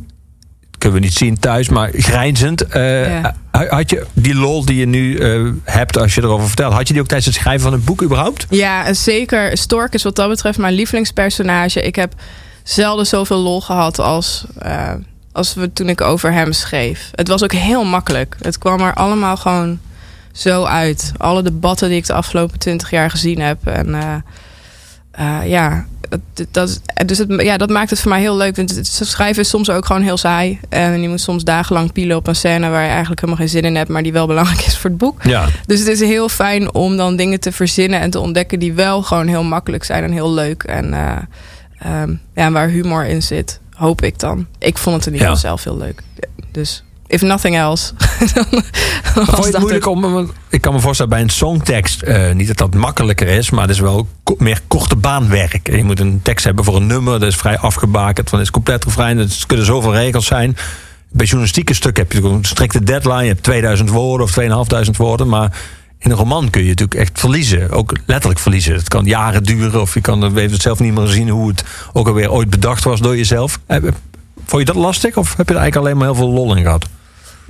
[0.80, 2.62] kunnen we niet zien thuis, maar grijnzend.
[2.68, 3.36] eh, Ja.
[3.70, 6.94] Had je die lol die je nu eh, hebt als je erover vertelt, had je
[6.94, 8.46] die ook tijdens het schrijven van het boek überhaupt?
[8.50, 9.58] Ja, zeker.
[9.58, 11.82] Stork is wat dat betreft mijn lievelingspersonage.
[11.82, 12.14] Ik heb
[12.64, 14.92] zelden zoveel lol gehad als, eh,
[15.32, 17.10] als we toen ik over hem schreef.
[17.16, 18.36] Het was ook heel makkelijk.
[18.42, 19.80] Het kwam er allemaal gewoon
[20.34, 21.12] zo uit.
[21.18, 23.68] Alle debatten die ik de afgelopen twintig jaar gezien heb.
[23.68, 23.96] En
[25.20, 28.56] eh, eh, ja, dat, dat, dus het, ja, dat maakt het voor mij heel leuk.
[28.56, 30.60] Want het, schrijven is soms ook gewoon heel saai.
[30.70, 33.64] En je moet soms dagenlang pielen op een scène waar je eigenlijk helemaal geen zin
[33.64, 35.24] in hebt, maar die wel belangrijk is voor het boek.
[35.24, 35.48] Ja.
[35.66, 39.02] Dus het is heel fijn om dan dingen te verzinnen en te ontdekken die wel
[39.02, 40.64] gewoon heel makkelijk zijn en heel leuk.
[40.64, 41.18] En eh,
[41.80, 44.48] ehm, ja, waar humor in zit, hoop ik dan.
[44.60, 45.34] Ik vond het in ieder Ja.
[45.34, 46.02] geval zelf heel leuk.
[46.52, 47.94] Dus if nothing else.
[48.34, 48.46] dan,
[49.26, 52.48] Vond je het moeilijk om, want ik kan me voorstellen bij een songtekst, eh, niet
[52.48, 55.76] dat dat makkelijker is, maar het is wel ko- meer korte baanwerk.
[55.76, 58.84] Je moet een tekst hebben voor een nummer, dat is vrij afgebakend, van is compleet
[58.84, 60.58] refrein, het kunnen zoveel regels zijn.
[61.12, 65.28] Bij journalistieke stuk heb je een strikte deadline, je hebt 2000 woorden of 2500 woorden,
[65.28, 65.58] maar
[66.00, 68.74] in een roman kun je natuurlijk echt verliezen, ook letterlijk verliezen.
[68.76, 71.48] Het kan jaren duren of je kan er weet het zelf niet meer zien hoe
[71.50, 73.60] het ook alweer ooit bedacht was door jezelf.
[73.66, 73.78] Eh,
[74.46, 76.64] Vond je dat lastig of heb je er eigenlijk alleen maar heel veel lol in
[76.64, 76.86] gehad?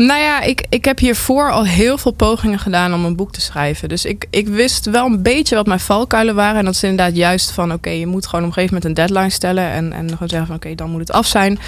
[0.08, 3.42] Nou ja, ik, ik heb hiervoor al heel veel pogingen gedaan om een boek te
[3.42, 3.90] schrijven.
[3.90, 6.58] Dus ik, ik wist wel een beetje wat mijn valkuilen waren.
[6.60, 7.74] En dat is inderdaad juist van...
[7.74, 9.72] oké, je moet gewoon op een gegeven moment een deadline stellen...
[9.72, 11.60] en, en gewoon zeggen van oké, dan moet het af zijn.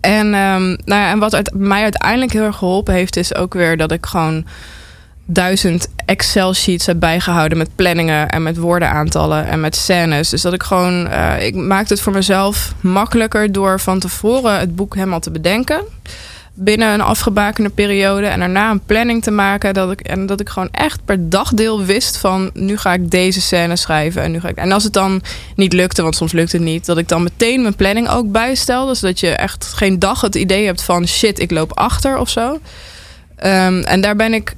[0.00, 3.16] En, ehm, nou ja, en wat mij uiteindelijk heel erg geholpen heeft...
[3.16, 4.46] is ook weer dat ik gewoon
[5.24, 7.58] duizend Excel-sheets heb bijgehouden...
[7.58, 10.28] met planningen en met woordenaantallen en met scènes.
[10.28, 11.08] Dus dat ik gewoon...
[11.08, 13.52] eh, ik maakte het voor mezelf makkelijker...
[13.52, 15.80] door van tevoren het boek helemaal te bedenken
[16.58, 20.48] binnen een afgebakende periode en daarna een planning te maken dat ik en dat ik
[20.48, 24.48] gewoon echt per dagdeel wist van nu ga ik deze scène schrijven en nu ga
[24.48, 25.22] ik en als het dan
[25.56, 28.86] niet lukte want soms lukt het niet dat ik dan meteen mijn planning ook bijstel.
[28.86, 32.30] Dus dat je echt geen dag het idee hebt van shit ik loop achter of
[32.30, 32.60] zo.
[33.36, 34.54] Ehm, en daar ben ik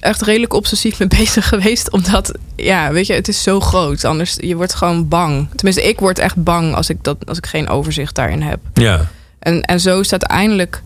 [0.00, 4.36] echt redelijk obsessief mee bezig geweest omdat ja weet je het is zo groot anders
[4.40, 5.48] je wordt gewoon bang.
[5.54, 8.58] Tenminste ik word echt bang als ik dat als ik geen overzicht daarin heb.
[8.74, 9.06] Ja.
[9.38, 10.82] en, en zo is het uiteindelijk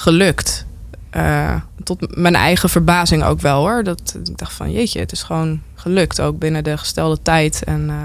[0.00, 0.66] gelukt.
[1.10, 3.84] Eh, tot mijn eigen verbazing ook wel hoor.
[3.84, 6.20] Dat, ik dacht van jeetje, het is gewoon gelukt.
[6.20, 7.62] Ook binnen de gestelde tijd.
[7.64, 7.96] En eh,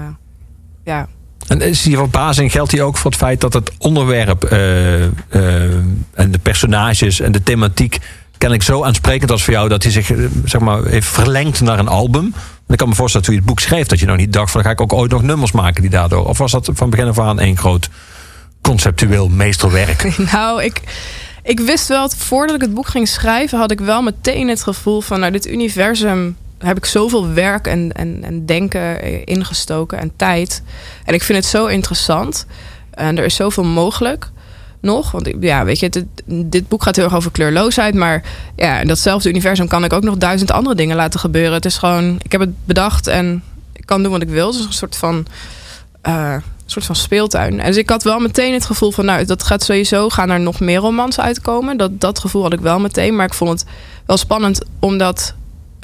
[0.84, 1.08] ja,
[1.46, 5.02] En is die verbazing geldt die ook voor het feit dat het onderwerp eh,
[6.12, 7.98] en de personages en de thematiek
[8.38, 10.12] kennelijk zo aansprekend was voor jou dat hij zich
[10.44, 12.34] zeg maar heeft verlengd naar een album?
[12.68, 14.62] Ik kan me voorstellen toen je het boek schreef dat je nou niet dacht van
[14.62, 16.26] ga ik ook ooit nog nummers maken die daardoor.
[16.26, 17.88] Of was dat van begin af aan één groot
[18.60, 20.16] conceptueel meesterwerk?
[20.32, 20.82] Nou, ik,
[21.46, 25.00] ik wist wel, voordat ik het boek ging schrijven, had ik wel meteen het gevoel
[25.00, 30.62] van, nou, dit universum heb ik zoveel werk en, en, en denken ingestoken en tijd.
[31.04, 32.46] En ik vind het zo interessant.
[32.90, 34.30] En er is zoveel mogelijk
[34.80, 35.10] nog.
[35.10, 37.94] Want ja, weet je, dit, dit boek gaat heel erg over kleurloosheid.
[37.94, 38.22] Maar
[38.56, 41.52] ja, in datzelfde universum kan ik ook nog duizend andere dingen laten gebeuren.
[41.52, 44.50] Het is gewoon, ik heb het bedacht en ik kan doen wat ik wil.
[44.50, 45.26] Is een soort van,
[46.00, 47.60] eh, soort van speeltuin.
[47.60, 50.40] En dus ik had wel meteen het gevoel van, nou, dat gaat sowieso, gaan er
[50.40, 51.76] nog meer romans uitkomen.
[51.76, 53.16] Dat, dat gevoel had ik wel meteen.
[53.16, 53.64] Maar ik vond het
[54.06, 54.98] wel spannend om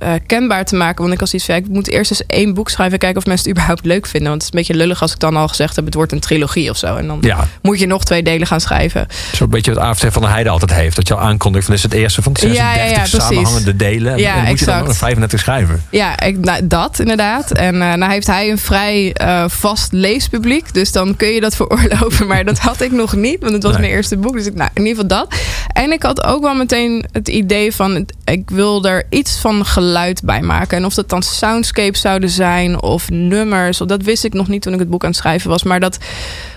[0.02, 1.00] eh, kenbaar te maken.
[1.02, 2.92] Want ik was iets van, ja, ik moet eerst eens één boek schrijven...
[2.94, 4.28] en kijken of mensen het überhaupt leuk vinden.
[4.30, 5.84] Want het is een beetje lullig als ik dan al gezegd heb...
[5.84, 6.96] het wordt een trilogie of zo.
[6.96, 9.06] En dan Ja, moet je nog twee delen gaan schrijven.
[9.32, 10.96] zo'n beetje wat AFT van der Heide altijd heeft.
[10.96, 13.00] Dat je al aankondigt van dit is het eerste van de Ja, ja, 36 ja,
[13.00, 13.20] precies.
[13.26, 14.12] samenhangende delen.
[14.12, 15.82] En Ja, dan moet je dan nog 35 schrijven.
[15.90, 17.50] Ja, ik, nou, dat inderdaad.
[17.50, 20.74] En eh, nou heeft hij een vrij eh, vast leespubliek.
[20.74, 22.26] Dus dan kun je dat veroorloven.
[22.26, 23.40] Maar dat had ik nog niet.
[23.40, 23.80] Want het was Nee.
[23.80, 24.32] mijn eerste boek.
[24.36, 25.34] Dus ik, nou, in ieder geval dat.
[25.72, 28.06] En ik had ook wel meteen het idee van...
[28.24, 29.90] ik wil er iets van geluid
[30.24, 30.76] bij maken.
[30.76, 33.78] En of dat dan soundscapes zouden zijn of nummers.
[33.78, 35.62] Dat wist ik nog niet toen ik het boek aan het schrijven was.
[35.62, 35.98] Maar dat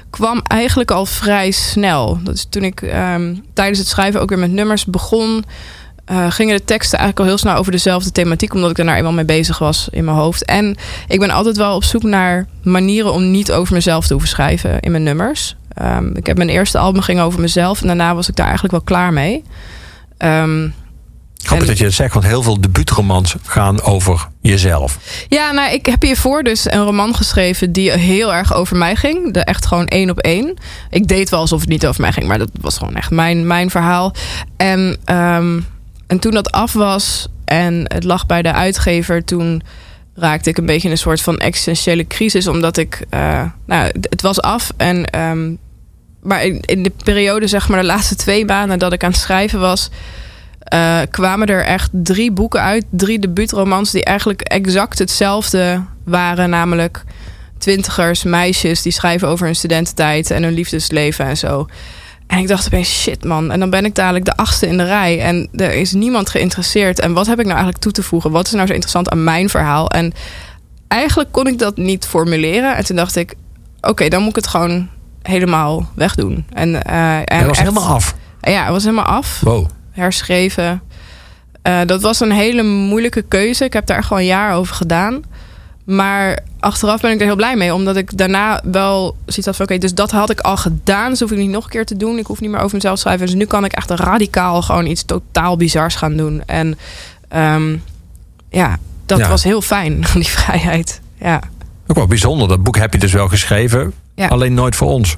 [0.09, 2.19] kwam eigenlijk al vrij snel.
[2.23, 5.45] Dat is toen ik ehm, tijdens het schrijven ook weer met nummers begon...
[6.05, 8.97] eh, gingen de teksten eigenlijk al heel snel over dezelfde thematiek, omdat ik er nou
[8.97, 10.45] eenmaal mee bezig was in mijn hoofd.
[10.45, 10.75] En
[11.07, 14.79] ik ben altijd wel op zoek naar manieren om niet over mezelf te hoeven schrijven
[14.79, 15.55] in mijn nummers.
[15.73, 18.75] Ehm, ik heb mijn eerste album ging over mezelf en daarna was ik daar eigenlijk
[18.75, 19.43] wel klaar mee.
[20.17, 20.67] Ehm,
[21.45, 24.97] Grappig dat je het zegt, want heel veel debuutromans gaan over jezelf.
[25.27, 29.33] Ja, nou, ik heb hiervoor dus een roman geschreven die heel erg over mij ging.
[29.33, 30.53] De echt gewoon één op één.
[30.89, 33.47] Ik deed wel alsof het niet over mij ging, maar dat was gewoon echt mijn,
[33.47, 34.13] mijn verhaal.
[34.57, 35.59] En, ehm,
[36.07, 39.61] en toen dat af was en het lag bij de uitgever, toen
[40.15, 42.47] raakte ik een beetje in een soort van existentiële crisis.
[42.47, 45.05] Omdat ik, eh, nou, het was af en.
[45.05, 45.53] ehm,
[46.21, 49.19] maar in, in de periode, zeg maar, de laatste twee maanden dat ik aan het
[49.19, 49.89] schrijven was,
[50.65, 52.85] eh, kwamen er echt drie boeken uit.
[52.91, 56.49] Drie debuutromans die eigenlijk exact hetzelfde waren.
[56.49, 57.03] Namelijk
[57.57, 61.67] twintigers, meisjes die schrijven over hun studententijd en hun liefdesleven en zo.
[62.27, 63.51] En ik dacht opeens, shit man.
[63.51, 65.19] En dan ben ik dadelijk de achtste in de rij.
[65.21, 66.99] En er is niemand geïnteresseerd.
[66.99, 68.31] En wat heb ik nou eigenlijk toe te voegen?
[68.31, 69.89] Wat is nou zo interessant aan mijn verhaal?
[69.89, 70.13] En
[70.87, 72.75] eigenlijk kon ik dat niet formuleren.
[72.75, 73.33] En toen dacht ik,
[73.81, 74.89] oké, dan moet ik het gewoon
[75.21, 76.45] helemaal wegdoen.
[76.53, 78.15] En, en Hij was echt- helemaal af.
[78.41, 79.67] Ja, het was helemaal af Wow.
[79.95, 80.81] Herschreven.
[81.61, 83.63] Eh, dat was een hele moeilijke keuze.
[83.65, 85.21] Ik heb daar gewoon een jaar over gedaan.
[85.85, 87.73] Maar achteraf ben ik er heel blij mee.
[87.73, 89.65] Omdat ik daarna wel zoiets had van...
[89.65, 91.09] oké, dus dat had ik al gedaan.
[91.09, 92.17] Dus hoef ik niet nog een keer te doen.
[92.17, 93.25] Ik hoef niet meer over mezelf te schrijven.
[93.25, 96.43] Dus nu kan ik echt radicaal gewoon iets totaal bizars gaan doen.
[96.45, 96.77] En
[97.29, 97.77] ehm,
[98.49, 99.27] ja, dat Ja.
[99.29, 101.01] was heel fijn, die vrijheid.
[101.19, 101.41] Ja.
[101.87, 102.47] Ook wel bijzonder.
[102.47, 103.93] Dat boek heb je dus wel geschreven.
[104.15, 104.27] Ja.
[104.27, 105.17] Alleen nooit voor ons.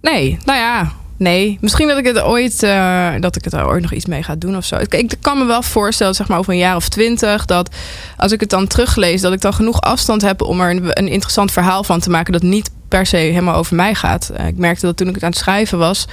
[0.00, 1.58] Nee, nou ja, nee.
[1.60, 4.34] Misschien dat ik het ooit, eh, dat ik het er ooit nog iets mee ga
[4.34, 4.76] doen of zo.
[4.88, 7.74] Ik, kan me wel voorstellen, zeg maar over een jaar of twintig, dat
[8.16, 11.52] als ik het dan teruglees, dat ik dan genoeg afstand heb om er een, interessant
[11.52, 14.28] verhaal van te maken dat niet per se helemaal over mij gaat.
[14.28, 16.06] Eh, ik merkte dat toen ik het aan het schrijven was,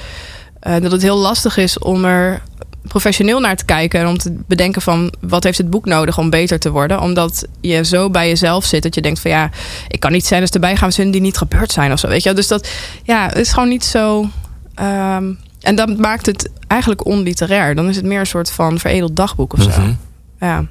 [0.59, 2.41] eh, dat het heel lastig is om er
[2.87, 6.29] professioneel naar te kijken en om te bedenken van wat heeft het boek nodig om
[6.29, 7.01] beter te worden.
[7.01, 9.49] Omdat je zo bij jezelf zit dat je denkt van ja,
[9.87, 12.07] ik kan niet scènes erbij gaan vinden die niet gebeurd zijn of zo.
[12.07, 12.33] Weet je?
[12.33, 12.69] Dus dat
[13.03, 14.29] ja, het is gewoon niet zo.
[14.75, 17.75] Ehm, en dat maakt het eigenlijk onliterair.
[17.75, 19.69] Dan is het meer een soort van veredeld dagboek of zo.
[19.69, 19.93] Mhm.
[20.39, 20.65] Ja.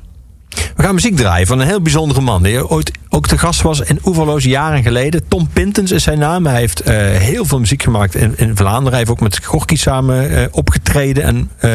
[0.77, 2.43] We gaan muziek draaien van een heel bijzondere man.
[2.43, 5.29] Die ooit ook te gast was in Oeverloos jaren geleden.
[5.29, 6.47] Tom Pintens is zijn naam.
[6.47, 8.91] Hij heeft eh, heel veel muziek gemaakt in, in Vlaanderen.
[8.91, 11.23] Hij heeft ook met Gorky samen eh, opgetreden.
[11.23, 11.71] En eh,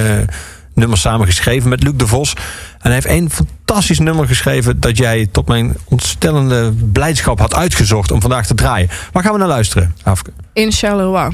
[0.74, 2.34] nummers samen geschreven met Luc de Vos.
[2.34, 4.80] En hij heeft één fantastisch nummer geschreven...
[4.80, 8.90] dat jij tot mijn ontstellende blijdschap had uitgezocht om vandaag te draaien.
[9.12, 10.32] Waar gaan we naar luisteren, Afke?
[10.54, 11.32] In Charleroi.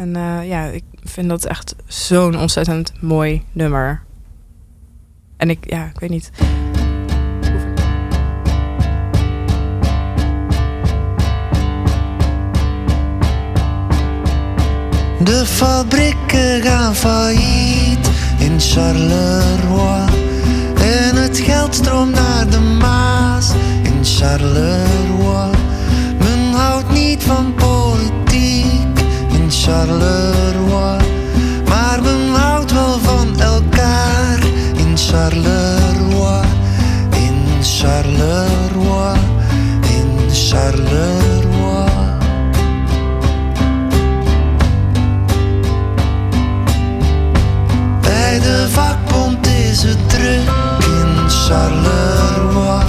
[0.00, 4.02] En eh, ja, ik vind dat echt zo'n ontzettend mooi nummer.
[5.36, 6.30] En ik, ja, ik weet niet.
[15.24, 20.08] De fabrieken gaan failliet in Charleroi.
[20.74, 25.50] En het geld stroomt naar de Maas in Charleroi.
[26.18, 27.54] Men houdt niet van
[29.70, 30.98] Charleroi.
[31.68, 34.38] Maar men houdt wel van elkaar
[34.74, 36.46] in Charleroi.
[37.10, 39.18] In Charleroi.
[39.82, 41.90] In Charleroi.
[48.00, 50.50] Bij de vakbond is het druk
[50.80, 52.79] in Charleroi.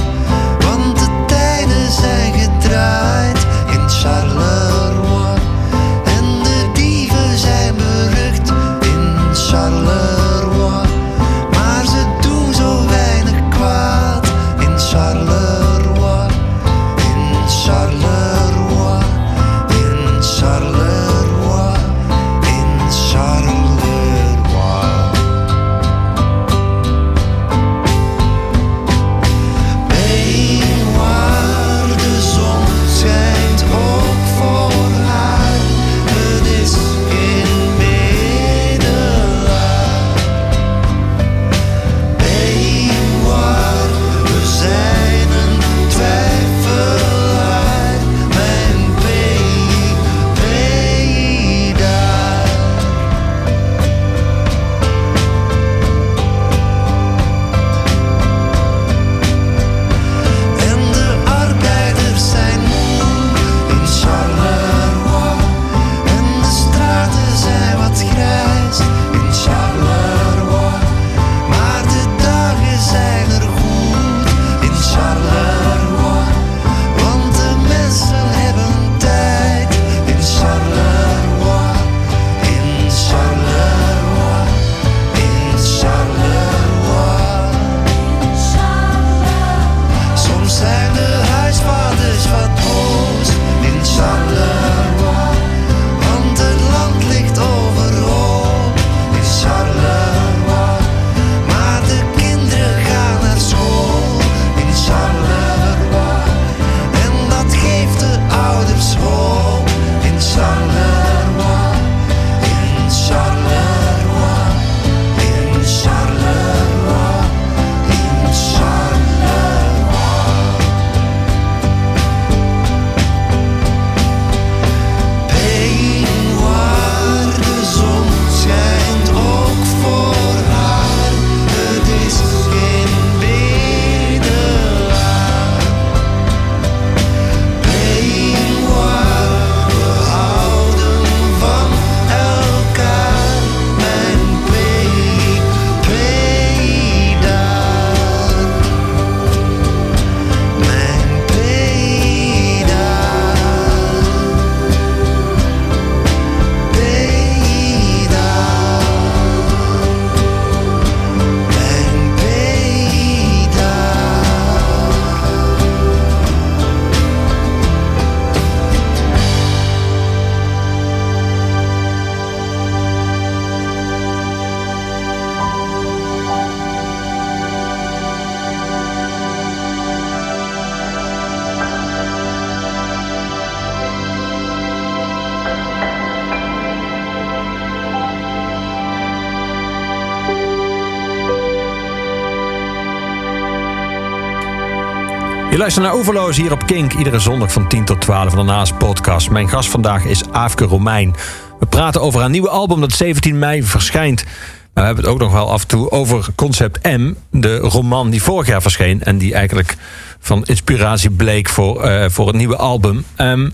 [195.62, 196.94] Luistert naar Overloos hier op Kink.
[196.94, 199.30] Iedere zondag van 10 tot 12 van de Naast podcast.
[199.30, 201.16] Mijn gast vandaag is Aafke Romein.
[201.60, 204.24] We praten over haar nieuwe album dat 17 mei verschijnt.
[204.24, 204.34] Maar
[204.74, 207.14] we hebben het ook nog wel af en toe over Concept M.
[207.32, 209.04] De roman die vorig jaar verscheen.
[209.04, 209.76] En die eigenlijk
[210.20, 213.06] van inspiratie bleek voor, eh, voor het nieuwe album.
[213.16, 213.50] Ehm,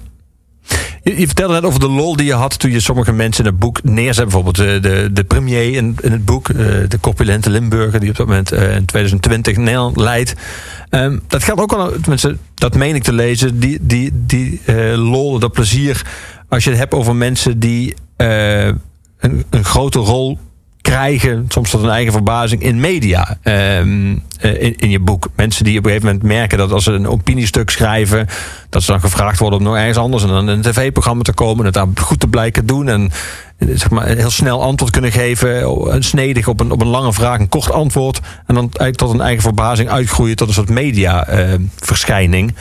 [1.15, 3.59] je, vertelde net over de lol die je had toen je sommige mensen in het
[3.59, 4.23] boek neerzet.
[4.23, 6.55] Bijvoorbeeld de, de, de premier in, in het boek, eh,
[6.87, 10.33] de corpulente Limburger, die op dat moment eh, in 2020 Nederland leidt.
[10.89, 14.93] Ehm, dat geldt ook al, tenminste, dat meen ik te lezen, die, die, die eh,
[14.95, 16.01] lol, dat plezier.
[16.49, 20.39] Als je het hebt over mensen die eh, een, een grote rol
[20.87, 23.37] krijgen, soms tot een eigen verbazing, in media.
[23.41, 25.27] ehm, eh, in, in je boek.
[25.35, 28.27] Mensen die op een gegeven moment merken dat als ze een opiniestuk schrijven,
[28.69, 31.33] dat ze dan gevraagd worden om nog ergens anders en dan in een tv-programma te
[31.33, 33.11] komen, en het daar goed te blijken doen en
[33.57, 37.13] eh, zeg maar, heel snel antwoord kunnen geven, een snedig op een, op een lange
[37.13, 42.55] vraag, een kort antwoord, en dan tot een eigen verbazing uitgroeien tot een soort media-verschijning.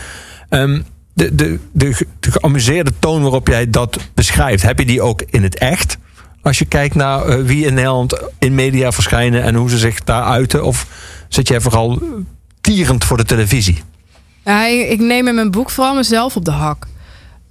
[0.49, 0.81] Ehm,
[1.15, 5.43] de, de, de, de geamuseerde toon waarop jij dat beschrijft, heb je die ook in
[5.43, 5.99] het echt?
[6.47, 10.05] Als je kijkt naar eh, wie in Nederland in media verschijnen en hoe ze zich
[10.05, 10.65] daar uiten?
[10.65, 10.87] Of
[11.29, 11.99] zit jij vooral
[12.61, 13.83] tierend voor de televisie?
[14.45, 16.87] Ja, ik, neem in mijn boek vooral mezelf op de hak.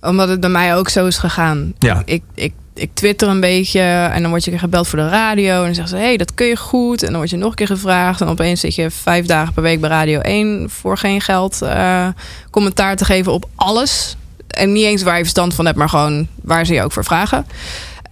[0.01, 1.73] Omdat het bij mij ook zo is gegaan.
[1.79, 2.01] Ja.
[2.05, 5.57] Ik, ik, ik twitter een beetje en dan word je gebeld voor de radio.
[5.59, 7.03] En dan zeggen ze, hé, hey, dat kun je goed.
[7.03, 8.21] En dan word je nog een keer gevraagd.
[8.21, 10.69] En opeens zit je vijf dagen per week bij Radio 1...
[10.69, 12.07] voor geen geld eh,
[12.49, 14.15] commentaar te geven op alles.
[14.47, 17.03] En niet eens waar je verstand van hebt, maar gewoon waar ze je ook voor
[17.03, 17.45] vragen.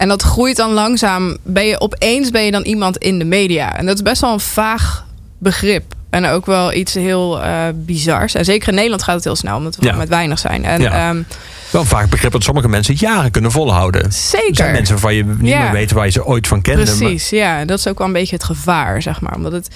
[0.03, 1.37] En dat groeit dan langzaam.
[1.43, 3.77] Ben je, opeens ben je dan iemand in de media.
[3.77, 5.05] En dat is best wel een vaag
[5.37, 5.83] begrip.
[6.09, 8.33] En ook wel iets heel eh, bizars.
[8.35, 9.95] En zeker in Nederland gaat het heel snel, omdat we Ja.
[9.95, 10.65] met weinig zijn.
[10.65, 11.09] En Ja.
[11.09, 11.21] ehm,
[11.69, 14.03] Wel vaak begrip dat sommige mensen jaren kunnen volhouden.
[14.03, 14.55] Er zeker.
[14.55, 15.61] zijn mensen waarvan je niet Ja.
[15.63, 16.85] meer weet waar je ze ooit van kende.
[16.85, 17.65] maar- Precies, ja.
[17.65, 19.35] Dat is ook wel een beetje het gevaar, zeg maar.
[19.35, 19.67] Omdat het,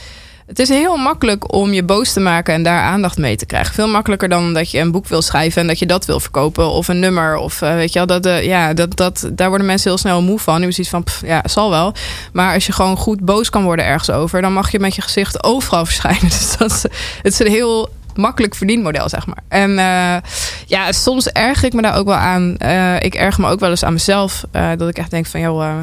[0.47, 3.73] het is heel makkelijk om je boos te maken en daar aandacht mee te krijgen.
[3.73, 6.69] Veel makkelijker dan dat je een boek wil schrijven en dat je dat wil verkopen.
[6.69, 7.37] Of een nummer.
[7.37, 10.21] Of eh, weet je wel, dat, eh, ja, dat, dat, daar worden mensen heel snel
[10.21, 10.59] moe van.
[10.59, 11.93] Nu is zoiets van, ja, zal wel.
[12.33, 15.01] Maar als je gewoon goed boos kan worden ergens over, dan mag je met je
[15.01, 16.21] gezicht overal verschijnen.
[16.29, 16.83] Dus dat is,
[17.21, 19.43] het is een heel makkelijk verdienmodel, zeg maar.
[19.47, 20.29] En eh,
[20.65, 22.51] ja, soms erger ik me daar ook wel aan.
[22.99, 24.43] Ik erger me ook wel eens aan mezelf.
[24.51, 25.79] dat ik echt denk van, joh,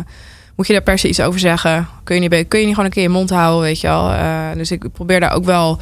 [0.57, 1.89] moet je daar per se iets over zeggen?
[2.05, 4.11] Kun je niet, kun je niet gewoon een keer je mond houden, weet je wel?
[4.11, 5.79] Eh, dus ik probeer daar ook wel...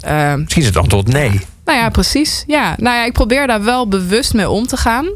[0.00, 1.40] eh, Misschien is het antwoord nee.
[1.64, 2.44] nou ja, precies.
[2.46, 5.08] Ja, nou ja, ik probeer daar wel bewust mee om te gaan.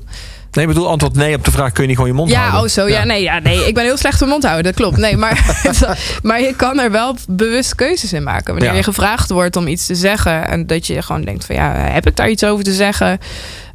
[0.53, 2.41] Nee, ik bedoel antwoord nee op de vraag: kun je niet gewoon je mond Ja,
[2.41, 2.61] houden?
[2.61, 2.87] oh zo.
[2.89, 3.05] Ja.
[3.05, 3.67] nee, ja, nee.
[3.67, 4.97] Ik ben heel slecht mijn mond houden, dat klopt.
[4.97, 5.63] Nee, maar,
[6.23, 8.53] maar je kan er wel bewust keuzes in maken.
[8.55, 8.77] Wanneer Ja.
[8.77, 12.07] je gevraagd wordt om iets te zeggen en dat je gewoon denkt van ja, heb
[12.07, 13.19] ik daar iets over te zeggen?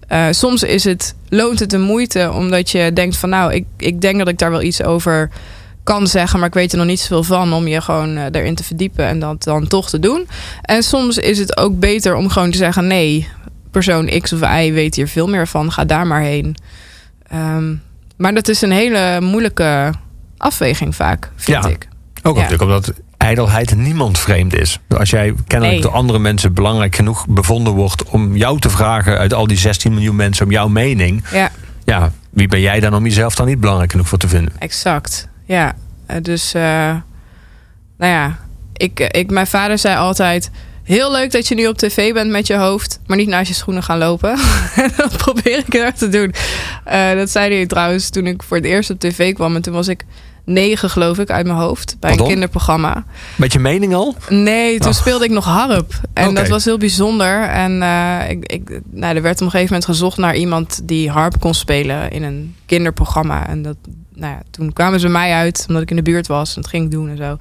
[0.08, 4.02] Eh, soms is het, loont het de moeite omdat je denkt van nou, ik, ik
[4.02, 5.30] denk dat ik daar wel iets over
[5.84, 8.56] kan zeggen, maar ik weet er nog niet zoveel van om je gewoon eh, erin
[8.56, 10.28] te verdiepen en dat dan toch te doen.
[10.62, 13.28] En soms is het ook beter om gewoon te zeggen nee,
[13.72, 16.56] persoon X of Y weet hier veel meer van, ga daar maar heen.
[17.28, 17.76] Ehm,
[18.18, 19.92] maar dat is een hele moeilijke
[20.38, 21.70] afweging vaak, vind Ja.
[21.70, 21.88] ik.
[22.24, 22.42] Ook Ja.
[22.42, 22.94] natuurlijk omdat
[23.28, 24.80] ijdelheid niemand vreemd is.
[24.98, 25.82] Als jij kennelijk Nee.
[25.82, 29.94] door andere mensen belangrijk genoeg bevonden wordt om jou te vragen uit al die 16
[29.94, 31.24] miljoen mensen om jouw mening.
[31.32, 31.52] Ja,
[31.86, 34.54] Ja, wie ben jij dan om jezelf dan niet belangrijk genoeg voor te vinden?
[34.60, 35.28] exact.
[35.46, 35.76] Ja,
[36.06, 36.62] eh, dus eh,
[37.98, 38.38] nou ja,
[38.74, 40.52] ik, ik, mijn vader zei altijd...
[40.84, 43.54] Heel leuk dat je nu op tv bent met je hoofd, maar niet naast je
[43.54, 44.30] schoenen gaan lopen.
[44.84, 46.34] En dat probeer ik erg te doen.
[46.84, 49.56] Eh, dat zei hij trouwens toen ik voor het eerst op tv kwam.
[49.56, 50.06] En toen was ik
[50.48, 51.96] negen, geloof ik, uit mijn hoofd.
[52.00, 53.04] Bij een kinderprogramma.
[53.36, 54.16] Met je mening al?
[54.30, 54.96] Nee, toen Oh.
[54.98, 55.94] speelde ik nog harp.
[56.14, 57.42] En dat was heel bijzonder.
[57.44, 61.10] En eh, ik, ik, nou, er werd op een gegeven moment gezocht naar iemand die
[61.10, 63.48] harp kon spelen in een kinderprogramma.
[63.48, 63.76] En dat,
[64.14, 66.56] nou ja, toen kwamen ze mij uit, omdat ik in de buurt was.
[66.56, 67.38] En dat ging ik doen en zo.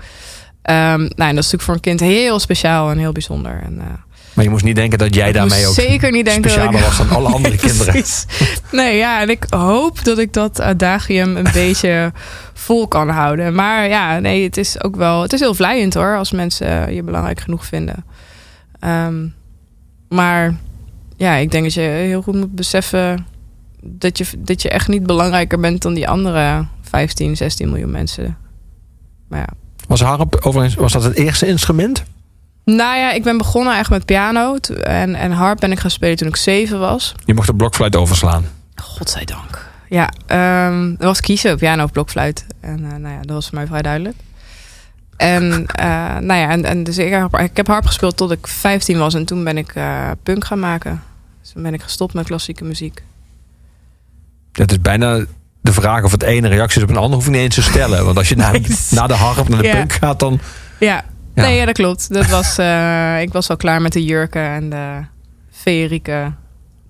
[0.63, 3.61] Ehm, nou, en dat is natuurlijk voor een kind heel speciaal en heel bijzonder.
[3.65, 3.87] En, eh,
[4.37, 6.81] Maar je moest niet denken dat jij ik daarmee ook zeker niet denken dat specialer
[6.81, 6.87] ik...
[6.87, 7.93] was dan alle andere Nee, kinderen.
[7.93, 8.27] precies.
[8.73, 12.13] Nee, ja, en ik hoop dat ik dat adagium een beetje
[12.55, 13.55] vol kan houden.
[13.55, 15.23] Maar ja, nee, het is ook wel...
[15.23, 18.05] Het is heel vlijend hoor, als mensen je belangrijk genoeg vinden.
[18.81, 19.27] Ehm,
[20.09, 20.57] maar
[21.17, 23.27] ja, ik denk dat je heel goed moet beseffen...
[23.83, 28.37] Dat je, dat je echt niet belangrijker bent dan die andere 15, 16 miljoen mensen.
[29.29, 29.49] Maar ja.
[29.87, 32.05] Was harp overigens was dat het eerste instrument?
[32.71, 34.57] Nou ja, ik ben begonnen eigenlijk met piano.
[34.83, 37.15] En, en harp ben ik gaan spelen toen ik zeven was.
[37.25, 38.45] Je mocht de blokfluit overslaan.
[38.77, 39.69] Godzijdank.
[39.89, 42.47] Ja, er was kiezen, piano of blokfluit.
[42.61, 44.17] En eh, nou ja, dat was voor mij vrij duidelijk.
[45.17, 45.87] En, eh,
[46.21, 49.15] nou ja, en, en dus ik, heb- ik heb harp gespeeld tot ik 15 was.
[49.15, 51.03] En toen ben ik eh, punk gaan maken.
[51.43, 53.03] Dus toen ben ik gestopt met klassieke muziek.
[54.53, 55.25] Het is bijna
[55.61, 57.63] de vraag of het ene reactie is op een ander hoef ik niet eens te
[57.63, 58.05] stellen.
[58.05, 59.75] Want als je na, Nee, het is- na de harp naar de Ja.
[59.77, 60.41] punk gaat, dan...
[60.79, 61.05] Ja,
[61.37, 61.43] Ja.
[61.43, 62.13] nee, ja, dat klopt.
[62.13, 65.05] Dat was, eh, ik was al klaar met de jurken en de,
[65.51, 66.33] feerieke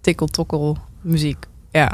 [0.01, 1.47] tikkel-tokkel muziek.
[1.71, 1.93] Ja.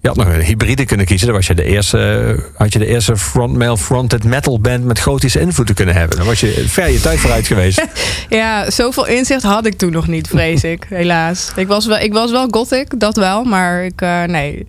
[0.00, 1.26] Je had nog een hybride kunnen kiezen.
[1.26, 5.40] Dan was je de eerste, had je de eerste frontmale fronted metal band met gotische
[5.40, 6.16] invloeden kunnen hebben.
[6.16, 7.86] Dan was je ver je tijd vooruit geweest.
[8.28, 10.86] ja, zoveel inzicht had ik toen nog niet, vrees ik.
[11.02, 11.52] Helaas.
[11.56, 13.44] Ik was wel, ik was wel gothic, dat wel.
[13.44, 14.66] Maar ik, eh, nee.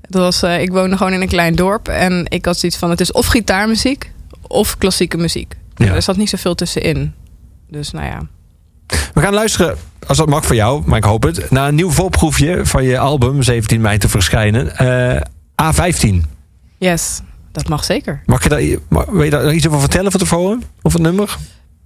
[0.00, 1.88] Dat was, eh, ik woonde gewoon in een klein dorp.
[1.88, 4.10] En ik had zoiets van, het is of gitaarmuziek
[4.46, 5.54] of klassieke muziek.
[5.74, 5.94] Ja.
[5.94, 7.14] Er zat niet zoveel tussenin.
[7.68, 8.26] Dus nou ja.
[9.14, 11.90] We gaan luisteren, als dat mag voor jou, maar ik hoop het, naar een nieuw
[11.90, 14.76] voorproefje van je album 17 mei te verschijnen.
[14.76, 15.20] Eh,
[15.62, 16.14] A15.
[16.78, 17.20] Yes,
[17.52, 18.22] dat mag zeker.
[18.26, 18.62] Mag je daar,
[19.12, 20.62] wil je daar iets over vertellen van tevoren?
[20.82, 21.36] Of het nummer?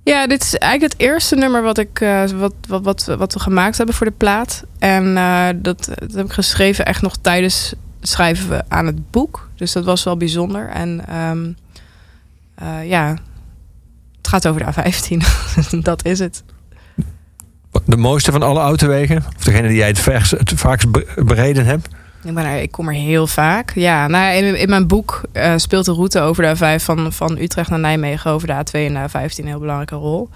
[0.09, 3.41] Ja, dit is eigenlijk het eerste nummer wat, ik, eh, wat, wat, wat, wat we
[3.41, 4.65] gemaakt hebben voor de plaat.
[4.79, 9.49] En eh, dat, dat heb ik geschreven echt nog tijdens het schrijven aan het boek.
[9.57, 10.69] Dus dat was wel bijzonder.
[10.69, 11.53] En ehm,
[12.55, 13.17] eh, ja,
[14.31, 15.79] het gaat over de A15.
[15.83, 16.43] dat is het.
[17.85, 19.17] De mooiste van alle autowegen?
[19.37, 21.89] Of degene die jij het, vers, het vaakst be- bereden hebt?
[22.25, 23.73] Ik, ben er, ik kom er heel vaak.
[23.75, 27.71] Ja, nou, in mijn boek eh, speelt de route over de A5 van, van Utrecht
[27.71, 30.29] naar Nijmegen over de A2 en de A15 een heel belangrijke rol.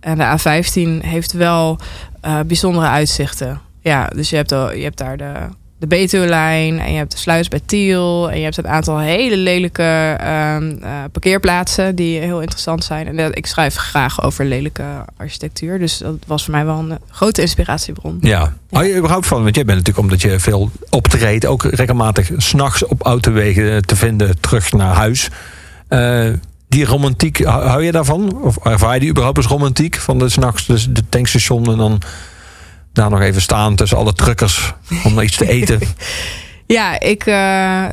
[0.00, 1.78] En de A15 heeft wel
[2.20, 3.60] eh, bijzondere uitzichten.
[3.80, 5.32] Ja, dus je hebt, al, je hebt daar de,
[5.78, 8.30] de Betuwe-lijn en je hebt de sluis bij Tiel.
[8.30, 13.06] En je hebt een aantal hele lelijke ehm, eh, parkeerplaatsen die heel interessant zijn.
[13.06, 14.84] En eh, ik schrijf graag over lelijke
[15.16, 15.78] architectuur.
[15.78, 18.18] Dus dat was voor mij wel een eh, grote inspiratiebron.
[18.20, 18.54] Ja.
[18.70, 19.42] Hou je überhaupt van?
[19.42, 24.40] Want jij bent natuurlijk, omdat je veel optreedt, ook regelmatig s'nachts op autowegen te vinden
[24.40, 25.28] terug naar huis.
[26.68, 28.42] Die romantiek, hou hou je daarvan?
[28.42, 29.96] Of ervaar je die überhaupt als romantiek?
[29.96, 32.00] Van de s'nachts dus de tankstation en dan
[32.98, 34.72] daar nog even staan tussen alle truckers
[35.04, 35.80] om iets te eten.
[36.66, 37.84] Ja, ik, eh,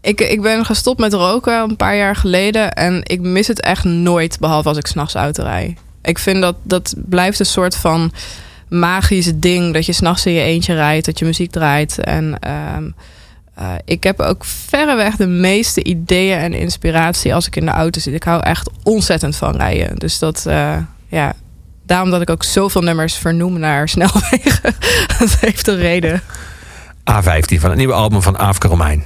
[0.00, 2.72] ik, ik ben gestopt met roken een paar jaar geleden.
[2.72, 5.78] En ik mis het echt nooit, behalve als ik s'nachts auto rijd.
[6.02, 8.12] Ik vind dat dat blijft een soort van
[8.68, 9.72] magisch ding.
[9.74, 11.98] Dat je s'nachts in je eentje rijdt, dat je muziek draait.
[11.98, 12.90] En ehm,
[13.54, 18.00] eh, ik heb ook verreweg de meeste ideeën en inspiratie als ik in de auto
[18.00, 18.14] zit.
[18.14, 19.98] Ik hou echt ontzettend van rijden.
[19.98, 20.76] Dus dat, eh,
[21.08, 21.34] ja...
[21.86, 24.74] Daarom dat ik ook zoveel nummers vernoem naar snelwegen.
[25.18, 26.22] dat heeft een reden.
[27.10, 29.04] A15 van het nieuwe album van Aafke Romein.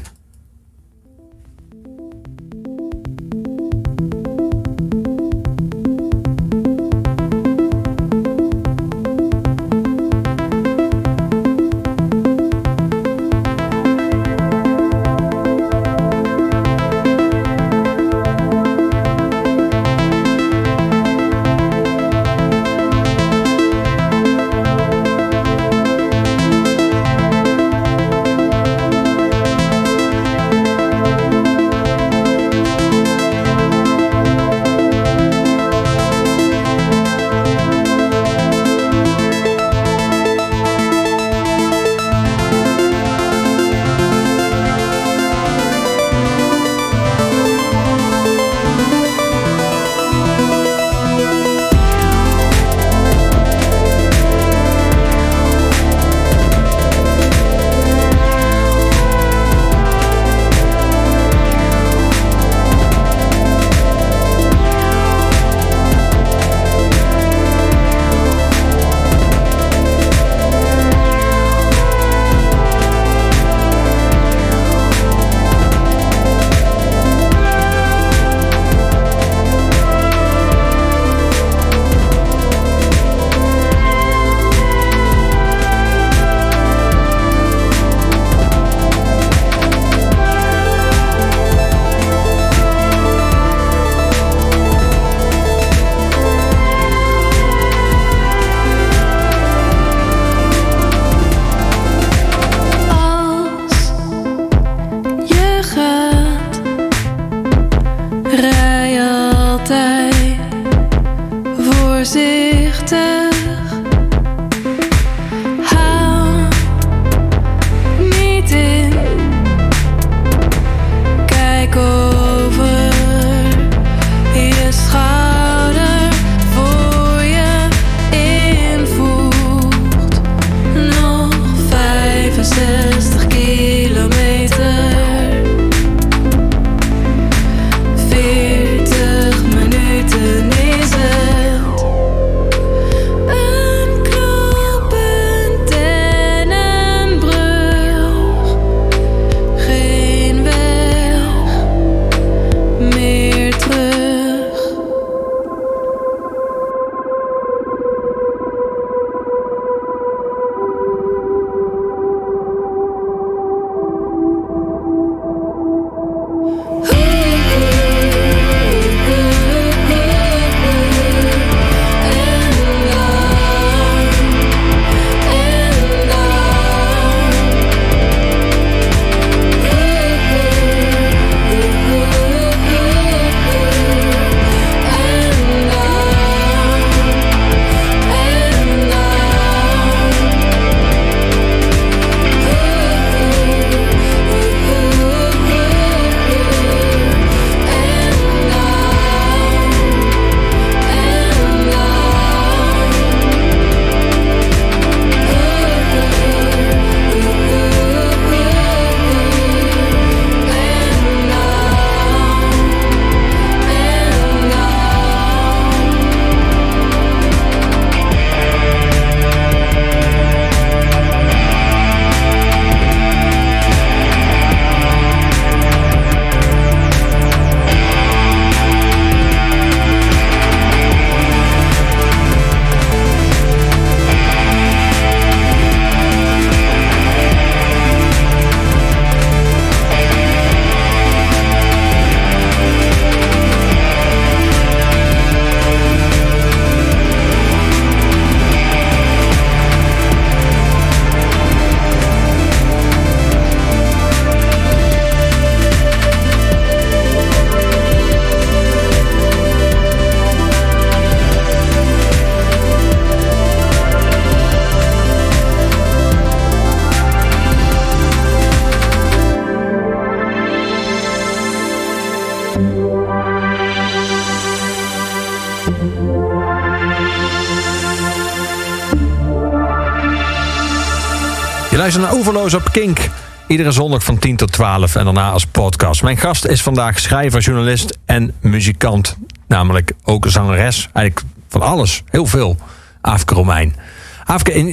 [281.88, 283.08] Luister naar Oeverloos op Kink.
[283.46, 286.02] Iedere zondag van 10 tot 12 en daarna als podcast.
[286.02, 289.16] Mijn gast is vandaag schrijver, journalist en muzikant.
[289.46, 290.88] Namelijk ook zangeres.
[290.92, 292.02] Eigenlijk van alles.
[292.10, 292.56] Heel veel.
[293.00, 293.74] Aafke Romein.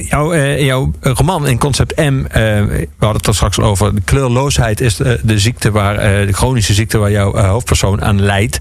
[0.08, 2.00] Jouw, eh, in jouw roman in Concept M...
[2.00, 3.94] eh, we hadden het er straks over...
[3.94, 5.96] de kleurloosheid is de, ziekte waar...
[5.96, 8.58] eh, de chronische ziekte waar jouw hoofdpersoon aan lijdt.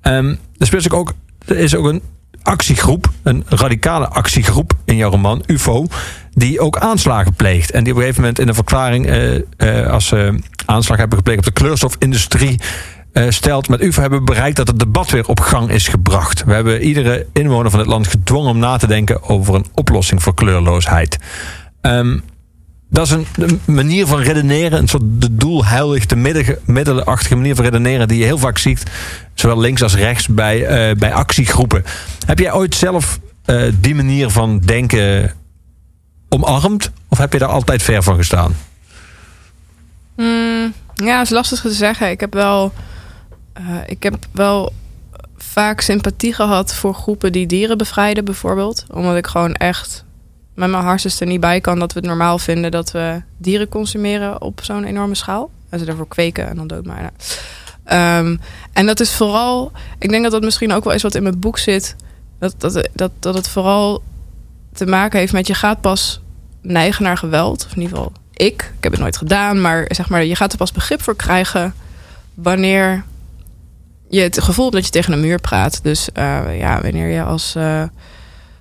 [0.00, 1.12] Ehm er, speelt ook,
[1.46, 2.02] er is ook een
[2.42, 5.86] actiegroep, een radicale actiegroep in jouw roman, UFO,
[6.32, 7.70] die ook aanslagen pleegt.
[7.70, 11.16] En die op een gegeven moment in een verklaring, eh, eh, als ze aanslag hebben
[11.16, 12.60] gepleegd op de kleurstofindustrie,
[13.12, 16.44] eh, stelt met UFO hebben we bereikt dat het debat weer op gang is gebracht.
[16.44, 20.22] We hebben iedere inwoner van het land gedwongen om na te denken over een oplossing
[20.22, 21.18] voor kleurloosheid.
[21.80, 22.18] Ehm,
[22.90, 23.26] dat is een,
[23.64, 26.16] manier van redeneren, een soort de doelheilig, de
[26.64, 28.82] middelenachtige manier van redeneren die je heel vaak ziet,
[29.34, 31.84] zowel links als rechts bij, eh, bij actiegroepen.
[32.26, 35.34] Heb jij ooit zelf eh, die manier van denken
[36.28, 36.90] omarmd?
[37.08, 38.56] Of heb je daar altijd ver van gestaan?
[40.16, 42.10] Mm, ja, dat is lastig te zeggen.
[42.10, 42.72] Ik heb wel,
[43.52, 44.72] eh, ik heb wel
[45.36, 48.84] vaak sympathie gehad voor groepen die dieren bevrijden, bijvoorbeeld.
[48.88, 50.04] Omdat ik gewoon echt
[50.60, 53.68] met mijn hartstikke er niet bij kan dat we het normaal vinden dat we dieren
[53.68, 55.50] consumeren op zo'n enorme schaal.
[55.68, 57.10] En ze daarvoor kweken en dan doodmaken.
[57.84, 58.36] Ehm
[58.72, 61.38] en dat is vooral, ik denk dat dat misschien ook wel is wat in mijn
[61.38, 61.96] boek zit.
[62.38, 64.02] Dat, dat, dat, dat het vooral
[64.72, 66.20] te maken heeft met je gaat pas
[66.62, 67.64] neigen naar geweld.
[67.64, 68.72] Of in ieder geval ik.
[68.76, 69.60] Ik heb het nooit gedaan.
[69.60, 71.74] Maar zeg maar, je gaat er pas begrip voor krijgen
[72.34, 73.04] wanneer
[74.08, 75.82] je het gevoel hebt dat je tegen een muur praat.
[75.82, 77.82] Dus eh, ja, wanneer je als, eh,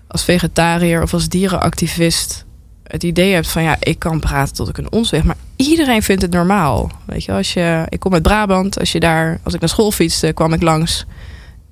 [0.09, 2.45] als vegetariër of als dierenactivist
[2.83, 5.11] het idee hebt van ja, ik kan praten tot ik een ons.
[5.11, 6.91] Maar iedereen vindt het normaal.
[7.05, 8.79] Weet je, als je, ik kom uit Brabant.
[8.79, 11.05] Als je daar, als ik naar school fietste, kwam ik langs.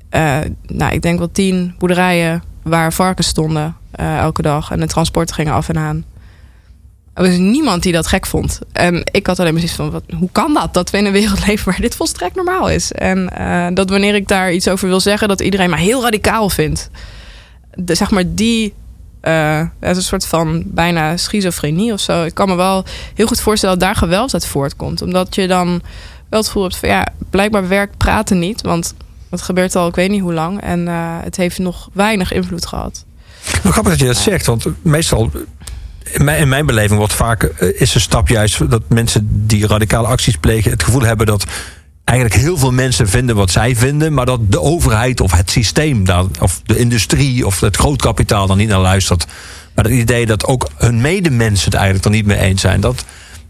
[0.10, 4.72] eh, nou, ik denk wel tien boerderijen waar varkens stonden eh, elke dag.
[4.72, 6.06] En de transporten gingen af en aan.
[7.14, 8.60] Er was niemand die dat gek vond.
[8.72, 10.74] En ik had alleen maar zoiets van, wat, hoe kan dat?
[10.74, 12.92] Dat we in een wereld leven waar dit volstrekt normaal is.
[12.92, 15.28] En eh, dat wanneer ik daar iets over wil zeggen...
[15.28, 16.90] dat iedereen mij heel radicaal vindt.
[17.78, 18.74] De, zeg maar die...
[19.22, 22.24] eh, is een soort van bijna schizofrenie of zo.
[22.24, 25.02] Ik kan me wel heel goed voorstellen dat daar geweld uit voortkomt.
[25.02, 25.82] Omdat je dan
[26.30, 26.90] wel het gevoel hebt van...
[26.90, 28.62] ja, blijkbaar werkt praten niet.
[28.62, 28.94] Want
[29.30, 30.62] het gebeurt al ik weet niet hoe lang.
[30.62, 33.06] En eh, het heeft nog weinig invloed gehad.
[33.64, 35.32] Nou, grappig dat je dat zegt, want meestal
[36.12, 39.68] in mijn, in mijn beleving wordt vaak eh, is een stap juist dat mensen die
[39.68, 41.46] radicale acties plegen het gevoel hebben dat
[42.08, 46.06] eigenlijk heel veel mensen vinden wat zij vinden, maar dat de overheid of het systeem
[46.06, 49.26] daar, of de industrie of het grootkapitaal dan niet naar luistert.
[49.76, 53.06] Maar het idee dat ook hun medemensen het eigenlijk er niet mee eens zijn, dat,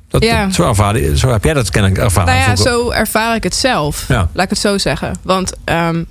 [0.10, 0.49] dat, Ja.
[0.49, 2.36] zo, ervaren, zo heb jij dat kennelijk ervaren.
[2.36, 4.05] Nou ja, zo ervaar ik het zelf.
[4.08, 4.30] Ja.
[4.34, 5.16] Laat ik het zo zeggen.
[5.22, 6.03] Want ehm,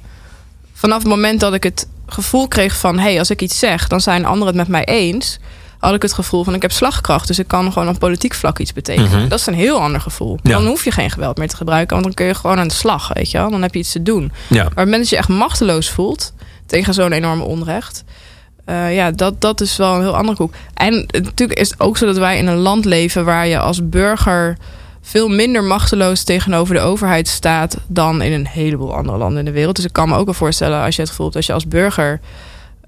[0.74, 2.99] vanaf het moment dat ik het gevoel kreeg van...
[2.99, 5.38] hé, hey, als ik iets zeg, dan zijn anderen het met mij eens...
[5.87, 7.26] had ik het gevoel van ik heb slagkracht.
[7.26, 9.20] Dus ik kan gewoon op politiek vlak iets betekenen.
[9.20, 9.28] Mhm.
[9.28, 10.39] Dat is een heel ander gevoel.
[10.43, 10.51] Ja.
[10.51, 11.93] Dan hoef je geen geweld meer te gebruiken.
[11.93, 13.51] Want dan kun je gewoon aan de slag, weet je wel.
[13.51, 14.32] Dan heb je iets te doen.
[14.49, 14.57] ja.
[14.57, 16.32] Maar op het moment dat je echt machteloos voelt...
[16.66, 18.05] tegen zo'n enorme onrecht...
[18.64, 20.55] eh, ja, dat, dat is wel een heel andere koek.
[20.74, 23.24] En natuurlijk is het ook zo dat wij in een land leven...
[23.24, 24.57] waar je als burger
[25.03, 27.76] veel minder machteloos tegenover de overheid staat...
[27.87, 29.76] dan in een heleboel andere landen in de wereld.
[29.76, 31.37] Dus ik kan me ook wel voorstellen als je het gevoel hebt...
[31.37, 32.20] als je als burger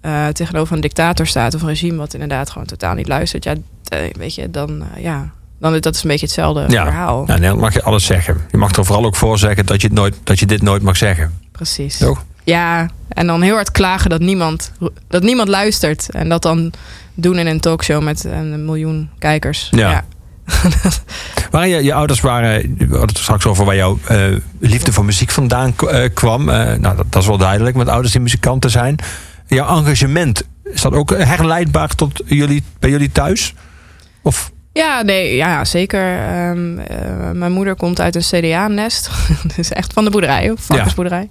[0.01, 1.55] eh, tegenover een dictator staat...
[1.55, 3.45] of een regime wat inderdaad gewoon totaal niet luistert...
[3.45, 3.55] ja,
[3.89, 5.31] eh, weet je, dan, eh, ja,
[5.61, 6.85] dan is dat is een beetje hetzelfde Ja.
[6.85, 7.25] verhaal.
[7.27, 8.37] Ja, nee, dan mag je alles zeggen.
[8.51, 10.83] Je mag er vooral ook voor zeggen dat je, het nooit, dat je dit nooit
[10.83, 11.39] mag zeggen.
[11.53, 11.99] Precies.
[11.99, 12.25] Toch?
[12.45, 14.73] Ja, en dan heel hard klagen dat niemand,
[15.09, 16.11] dat niemand luistert.
[16.11, 16.73] En dat dan
[17.15, 19.69] doen in een talkshow met een miljoen kijkers.
[19.71, 20.05] Ja.
[21.51, 23.99] Waar je, je ouders waren, we hadden het straks over waar jouw
[24.59, 25.75] liefde voor muziek vandaan
[26.15, 26.45] kwam.
[26.45, 28.97] Nou, dat, dat is wel duidelijk, met ouders die muzikanten zijn.
[29.49, 33.55] Jouw engagement, is dat ook herleidbaar tot jullie, bij jullie thuis?
[34.23, 36.19] Of, Ja, nee, ja, zeker.
[36.19, 39.11] Ehm, eh, mijn moeder komt uit een CDA-nest.
[39.57, 41.31] dus echt van de boerderij, of varkensboerderij.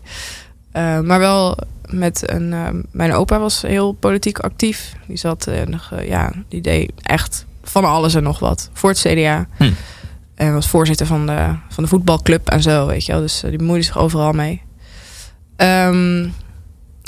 [0.72, 1.58] Eh, maar wel
[1.90, 2.54] met een...
[2.54, 4.94] eh, mijn opa was heel politiek actief.
[5.08, 8.90] Die zat, eh, nog, eh, ja, die deed echt van alles en nog wat voor
[8.90, 9.48] het CDA.
[9.58, 9.72] Hm.
[10.36, 13.22] En was voorzitter van de, van de voetbalclub en zo, weet je wel.
[13.22, 14.62] Dus eh, die bemoeide zich overal mee.
[15.56, 16.28] Ehm,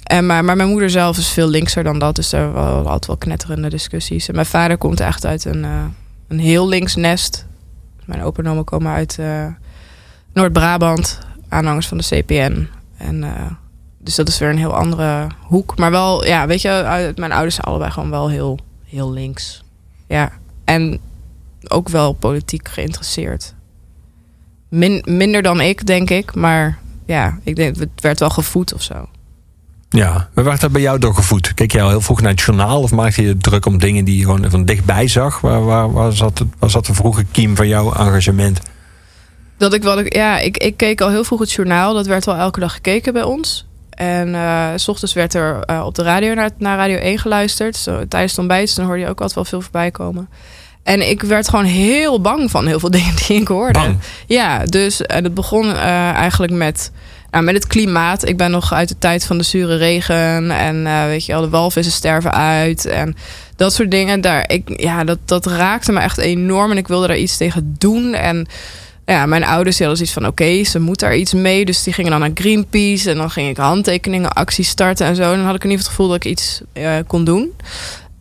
[0.10, 2.16] en maar, maar mijn moeder zelf is veel linkser dan dat.
[2.16, 4.28] Dus er waren altijd wel knetterende discussies.
[4.28, 5.84] En mijn vader komt echt uit een, eh,
[6.28, 7.45] een heel links nest.
[8.05, 9.45] Mijn opa en oma komen uit eh,
[10.34, 11.20] Noord-Brabant.
[11.49, 12.68] Aanhangers van de CPN.
[12.97, 13.51] En, eh,
[13.97, 15.78] dus dat is weer een heel andere hoek.
[15.78, 19.64] Maar wel, ja, weet je, mijn ouders zijn allebei gewoon wel heel, heel links.
[20.07, 20.32] Ja,
[20.66, 20.99] en
[21.68, 23.53] ook wel politiek geïnteresseerd.
[24.70, 26.36] Min, minder dan ik, denk ik.
[26.36, 29.07] Maar ja, ik denk, het werd wel gevoed of zo.
[29.89, 31.53] Ja, we werd dat bij jou doorgevoed?
[31.53, 34.17] Keek jij al heel vroeg naar het journaal of maakte je druk om dingen die
[34.17, 35.41] je gewoon van dichtbij zag?
[35.41, 38.59] Waar, waar, waar, zat, het, waar zat de vroege kiem van jouw engagement?
[39.57, 41.93] Dat ik wel, ja, ik, ik keek al heel vroeg het journaal.
[41.93, 43.67] Dat werd wel elke dag gekeken bij ons.
[43.89, 47.75] En eh, s ochtends werd er eh, op de radio naar, naar Radio 1 geluisterd.
[47.75, 50.29] Zo, tijdens het ontbijt, dus dan hoorde je ook altijd wel veel voorbij komen.
[50.83, 53.79] En ik werd gewoon heel bang van heel veel dingen die ik hoorde.
[53.79, 53.97] Bang?
[54.27, 56.91] Ja, dus en het begon eh, eigenlijk met,
[57.32, 58.27] nou, met het klimaat.
[58.27, 60.51] Ik ben nog uit de tijd van de zure regen.
[60.51, 62.86] En eh, weet je wel, de walvissen sterven uit.
[62.86, 63.15] En
[63.55, 64.21] dat soort dingen.
[64.21, 66.71] Daar, ik, ja, dat, dat raakte me echt enorm.
[66.71, 68.13] En ik wilde daar iets tegen doen.
[68.13, 68.47] En
[69.05, 70.27] ja, mijn ouders hadden zoiets van...
[70.27, 71.65] oké, ze moet daar iets mee.
[71.65, 73.09] Dus die gingen dan naar Greenpeace.
[73.09, 75.32] En dan ging ik handtekeningen, acties starten en zo.
[75.32, 77.53] En dan had ik in ieder geval het gevoel dat ik iets eh, kon doen.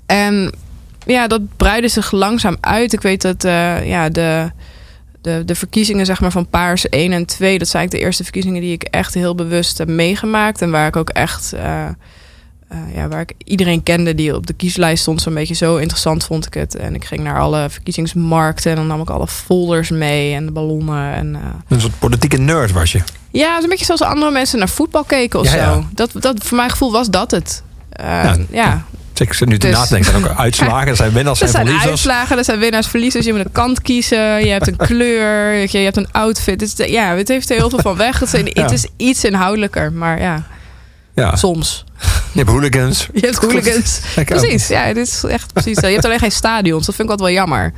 [0.07, 0.53] En
[1.07, 2.93] ja, dat breidde zich langzaam uit.
[2.93, 4.51] Ik weet dat eh, ja, de,
[5.37, 7.59] de, de verkiezingen zeg maar, van Paars 1 en 2...
[7.59, 10.63] dat zijn eigenlijk de eerste verkiezingen die ik echt heel bewust heb meegemaakt.
[10.63, 11.53] En waar ik ook echt...
[11.53, 11.85] eh,
[12.69, 15.23] eh, ja, waar ik iedereen kende die op de kieslijst stond.
[15.23, 16.77] Zo'n beetje zo interessant vond ik het.
[16.77, 18.71] En ik ging naar alle verkiezingsmarkten.
[18.71, 21.13] En dan nam ik alle folders mee en de ballonnen.
[21.15, 23.01] En, eh, Een soort politieke nerd was je.
[23.31, 25.59] ja, een beetje zoals andere mensen naar voetbal keken of Ja, zo.
[25.59, 25.83] ja.
[25.95, 27.63] Dat, dat, voor mijn gevoel was dat het.
[27.91, 28.85] Ja, ja,
[29.21, 30.13] Ik zit nu te Dus- nadenken.
[30.13, 30.89] Er zijn ook uitslagen.
[30.89, 31.91] Er zijn winnaars Er en zijn verliezers.
[31.93, 33.25] uitslagen, er zijn winnaars, verliezers.
[33.27, 36.61] Je moet een kant kiezen, je hebt een kleur, je, hebt een outfit.
[36.61, 38.19] Het, is, ja, het heeft er heel veel van weg.
[38.21, 40.43] Het, zijn, het is iets inhoudelijker, maar ja,
[41.15, 41.85] Ja, soms.
[42.33, 43.09] je hebt hooligans.
[43.15, 44.01] Je hebt hooligans.
[44.25, 45.81] Precies, ja, dit is echt precies.
[45.81, 47.73] Je hebt alleen geen stadions, dat vind ik altijd wel jammer.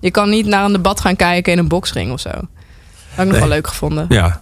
[0.00, 2.28] Je kan niet naar een debat gaan kijken in een boksring of zo.
[2.30, 2.40] Dat
[3.14, 3.40] had ik nog Nee.
[3.40, 4.06] wel leuk gevonden.
[4.08, 4.40] Ja.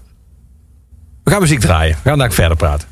[1.25, 1.97] We gaan muziek draaien.
[2.03, 2.89] We gaan daar verder praten.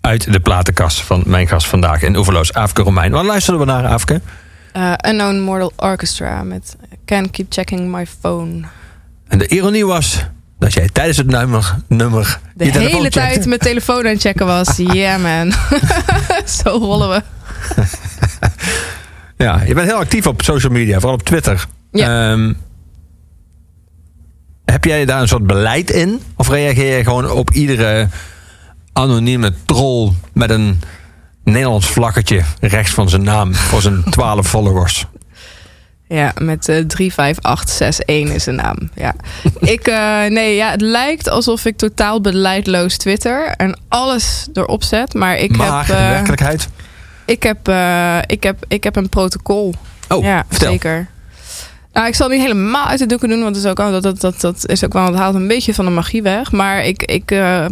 [0.00, 3.10] Uit de platenkast van mijn gast vandaag in Oeverloos, Afke Romein.
[3.10, 4.20] Wat luisterden we naar, Afke?
[4.72, 8.62] Eh, Unknown Mortal Orchestra met Can't Keep Checking My Phone.
[9.28, 10.24] En de ironie was
[10.58, 14.76] dat jij tijdens het nummer, nummer de hele tijd mijn telefoon aan het checken was.
[14.92, 15.52] yeah man,
[16.62, 17.22] zo rollen we.
[19.36, 21.66] ja, je bent heel actief op social media, vooral op Twitter.
[21.90, 22.30] Ja.
[22.30, 22.52] Ehm,
[24.70, 26.20] heb jij daar een soort beleid in?
[26.36, 28.08] Of reageer je gewoon op iedere
[28.92, 30.80] anonieme troll met een
[31.44, 35.06] Nederlands vlaggetje rechts van zijn naam voor zijn 12 followers?
[36.08, 38.76] Ja, met eh 35861 is de naam.
[38.94, 39.14] Ja.
[39.74, 45.14] ik, eh, nee, ja, het lijkt alsof ik totaal beleidloos Twitter en alles erop zet.
[45.14, 46.68] Maar ik maar heb, in eh, werkelijkheid?
[47.24, 47.68] ik, heb,
[48.26, 49.74] ik, heb, ik heb een protocol.
[50.08, 50.70] Oh, ja, vertel.
[50.70, 51.08] zeker.
[51.92, 53.90] Nou, ik zal het niet helemaal uit de doeken doen, want dat is ook, wel-
[53.90, 56.52] dat, dat, dat, dat is ook wel, het haalt een beetje van de magie weg.
[56.52, 57.64] Maar ik, ik, eh,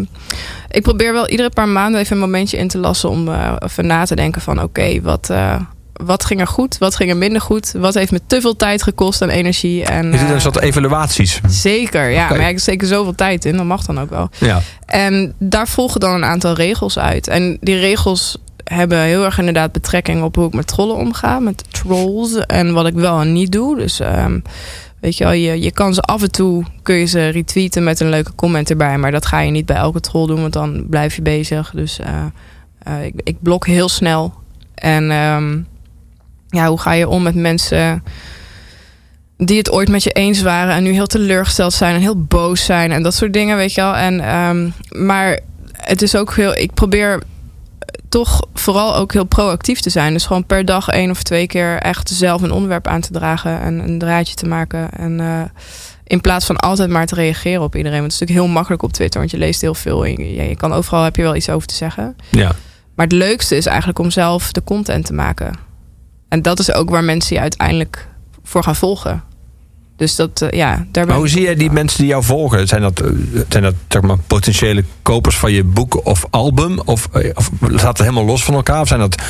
[0.71, 3.87] ik probeer wel iedere paar maanden even een momentje in te lassen om eh, even
[3.87, 5.55] na te denken van oké, wat, eh,
[5.93, 8.83] wat ging er goed, wat ging er minder goed, wat heeft me te veel tijd
[8.83, 9.85] gekost en energie.
[9.85, 11.41] En, eh, een soort evaluaties.
[11.49, 12.29] Zeker, ja.
[12.29, 14.31] Maar ik steek er zoveel tijd in, dat mag dan ook wel.
[14.39, 14.61] Ja.
[14.87, 17.29] En daar volgen dan een aantal regels uit.
[17.29, 18.37] En die regels
[18.69, 22.87] hebben heel erg inderdaad betrekking op hoe ik met trollen omga, met trolls en wat
[22.87, 23.77] ik wel en niet doe.
[23.77, 24.39] Dus ehm,
[25.01, 28.01] weet je wel, je, je kan ze af en toe kun je ze retweeten met
[28.01, 30.87] een leuke comment erbij, maar dat ga je niet bij elke troll doen, want dan
[30.89, 31.71] blijf je bezig.
[31.71, 32.25] Dus eh,
[32.83, 34.35] eh, ik, ik blok heel snel.
[34.75, 35.59] En ehm,
[36.49, 38.03] ja, hoe ga je om met mensen
[39.37, 42.64] die het ooit met je eens waren en nu heel teleurgesteld zijn en heel boos
[42.64, 43.97] zijn en dat soort dingen, weet je wel.
[43.97, 44.71] En, ehm,
[45.05, 45.41] maar
[45.73, 47.23] het is ook heel, ik probeer
[48.09, 50.12] toch vooral ook heel proactief te zijn.
[50.12, 53.61] Dus gewoon per dag één of twee keer echt zelf een onderwerp aan te dragen
[53.61, 54.90] en een draadje te maken.
[54.90, 55.42] En eh,
[56.04, 58.00] in plaats van altijd maar te reageren op iedereen.
[58.00, 60.06] Want het is natuurlijk heel makkelijk op Twitter, want je leest heel veel.
[60.06, 62.16] En je, je kan overal heb je wel iets over te zeggen.
[62.30, 62.52] ja.
[62.94, 65.54] Maar het leukste is eigenlijk om zelf de content te maken.
[66.28, 68.09] En dat is ook waar mensen je uiteindelijk
[68.42, 69.22] voor gaan volgen.
[69.99, 72.66] Dus dat, eh, ja, daar Maar hoe zie jij die mensen die jou volgen?
[72.66, 73.11] Zijn dat, eh,
[73.49, 76.80] zijn dat zeg maar, potentiële kopers van je boek of album?
[76.84, 78.80] Of, eh, of staat het helemaal los van elkaar?
[78.80, 79.22] Of zijn dat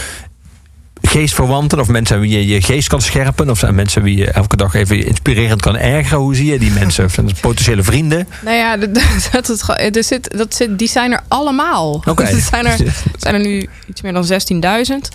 [1.02, 1.80] geestverwanten?
[1.80, 3.50] Of mensen wie je je geest kan scherpen?
[3.50, 6.18] Of zijn mensen wie je elke dag even inspirerend kan ergeren?
[6.18, 7.04] Hoe zie je die mensen?
[7.04, 8.28] Of zijn dat potentiële vrienden?
[8.44, 8.94] Nou ja, dat,
[9.32, 9.46] dat,
[9.92, 12.02] dat, zit, dat zit, die zijn er allemaal.
[12.06, 12.40] Oké.
[12.50, 12.76] zijn er,
[13.18, 15.08] zijn er nu iets meer dan 16.000.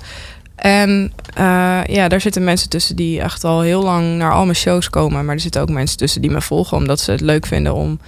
[0.55, 4.55] En eh, ja, daar zitten mensen tussen die echt al heel lang naar al mijn
[4.55, 5.25] shows komen.
[5.25, 7.99] Maar er zitten ook mensen tussen die me volgen omdat ze het leuk vinden om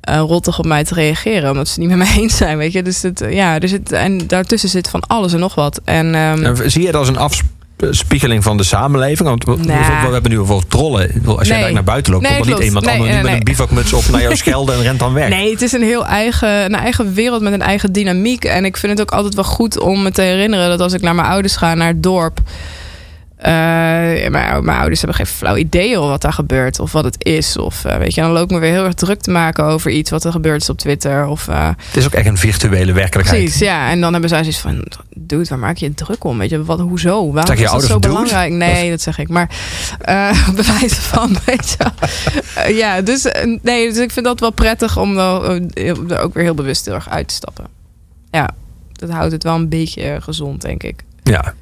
[0.00, 1.50] eh, rottig op mij te reageren.
[1.50, 2.82] Omdat ze het niet met mij eens zijn, weet je.
[2.82, 5.80] Dus het, ja, er zit, en daartussen zit van alles en nog wat.
[5.84, 7.18] En ehm, Zie je dat als een
[7.86, 9.28] afspiegeling van de samenleving?
[9.28, 9.72] Want we, we
[10.12, 11.22] hebben nu bijvoorbeeld trollen.
[11.26, 11.64] Als jij Nee.
[11.64, 14.04] daar naar buiten loopt, Nee, komt er niet iemand Nee, nee, met een bivakmuts op
[14.10, 15.28] naar jou schelden en rent dan weg.
[15.28, 18.44] Nee, het is een heel eigen, een eigen wereld met een eigen dynamiek.
[18.44, 21.00] En ik vind het ook altijd wel goed om me te herinneren dat als ik
[21.00, 22.38] naar mijn ouders ga, naar het dorp.
[23.38, 23.50] Eh,
[24.30, 27.56] mijn, mijn ouders hebben geen flauw idee wat daar gebeurt of wat het is.
[27.56, 29.90] Of eh, weet je, dan loop ik me weer heel erg druk te maken over
[29.90, 31.26] iets wat er gebeurd is op Twitter.
[31.26, 33.42] Of, eh, Het is ook echt een virtuele werkelijkheid.
[33.42, 33.90] precies, ja.
[33.90, 34.84] En dan hebben zij zoiets van:
[35.14, 36.38] Dude, waar maak je je druk om?
[36.38, 37.32] Weet je, wat, hoezo?
[37.32, 38.52] Waarom je is dat ouders zo belangrijk?
[38.52, 39.28] Nee, dat zeg ik.
[39.28, 39.50] Maar
[40.00, 42.74] eh bewijs van, weet je.
[42.74, 43.26] ja, dus,
[43.62, 47.08] nee, dus ik vind dat wel prettig om er ook weer heel bewust heel erg
[47.08, 47.66] uit te stappen.
[48.30, 48.50] Ja,
[48.92, 51.04] dat houdt het wel een beetje gezond, denk ik.
[51.22, 51.54] Ja.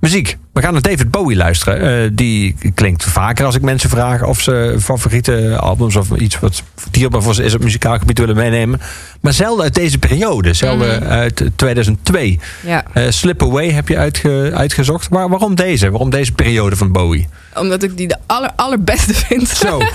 [0.00, 0.38] Muziek.
[0.52, 2.04] We gaan naar David Bowie luisteren.
[2.04, 6.62] Eh, die klinkt vaker als ik mensen vraag of ze favoriete albums of iets wat
[6.90, 8.80] dierbaar voor ze is op muzikaal gebied willen meenemen.
[9.20, 10.52] Maar zelden uit deze periode.
[10.54, 11.10] Zelden Mhm.
[11.12, 12.40] uit 2002.
[12.66, 15.06] Ja, Eh, Slip Away heb je uitge- uitgezocht.
[15.10, 15.90] Waar, waarom deze?
[15.90, 17.28] Waarom deze periode van Bowie?
[17.58, 19.48] omdat ik die de aller, allerbeste vind.
[19.48, 19.80] Zo.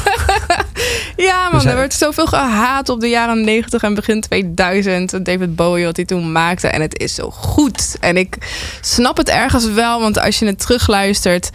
[1.18, 5.26] Ja, man, Dus hij- er werd zoveel gehaat op de jaren 90 en begin 2000.
[5.26, 6.68] David Bowie, wat hij toen maakte.
[6.68, 7.98] En het is zo goed.
[8.00, 8.38] En ik
[8.82, 11.50] snap het ergens wel, want als je het terugluistert.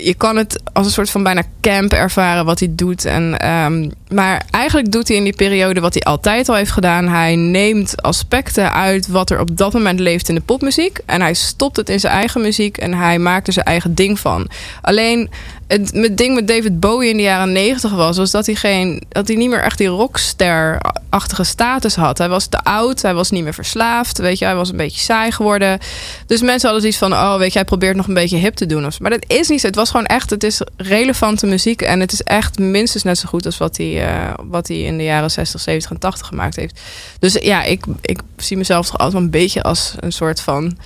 [0.00, 3.04] Je kan het als een soort van bijna camp ervaren wat hij doet.
[3.04, 7.08] En, ehm, maar eigenlijk doet hij in die periode wat hij altijd al heeft gedaan.
[7.08, 11.00] Hij neemt aspecten uit wat er op dat moment leeft in de popmuziek.
[11.06, 12.78] En hij stopt het in zijn eigen muziek.
[12.78, 14.48] En hij maakt er zijn eigen ding van.
[14.80, 15.30] Alleen
[15.66, 19.28] het, ding met David Bowie in de jaren negentig was, was dat hij, geen, dat
[19.28, 22.18] hij niet meer echt die rockster-achtige status had.
[22.18, 25.00] Hij was te oud, hij was niet meer verslaafd, weet je, hij was een beetje
[25.00, 25.78] saai geworden.
[26.26, 28.66] Dus mensen hadden zoiets van, oh, weet je, hij probeert nog een beetje hip te
[28.66, 28.86] doen.
[28.86, 29.00] of.
[29.00, 29.66] Maar dat is niet zo.
[29.66, 33.28] Het was gewoon echt, het is relevante muziek en het is echt minstens net zo
[33.28, 36.56] goed als wat hij, eh, wat hij in de jaren 60, 70 en 80 gemaakt
[36.56, 36.80] heeft.
[37.18, 40.76] Dus ja, ik, ik zie mezelf toch altijd wel een beetje als een soort van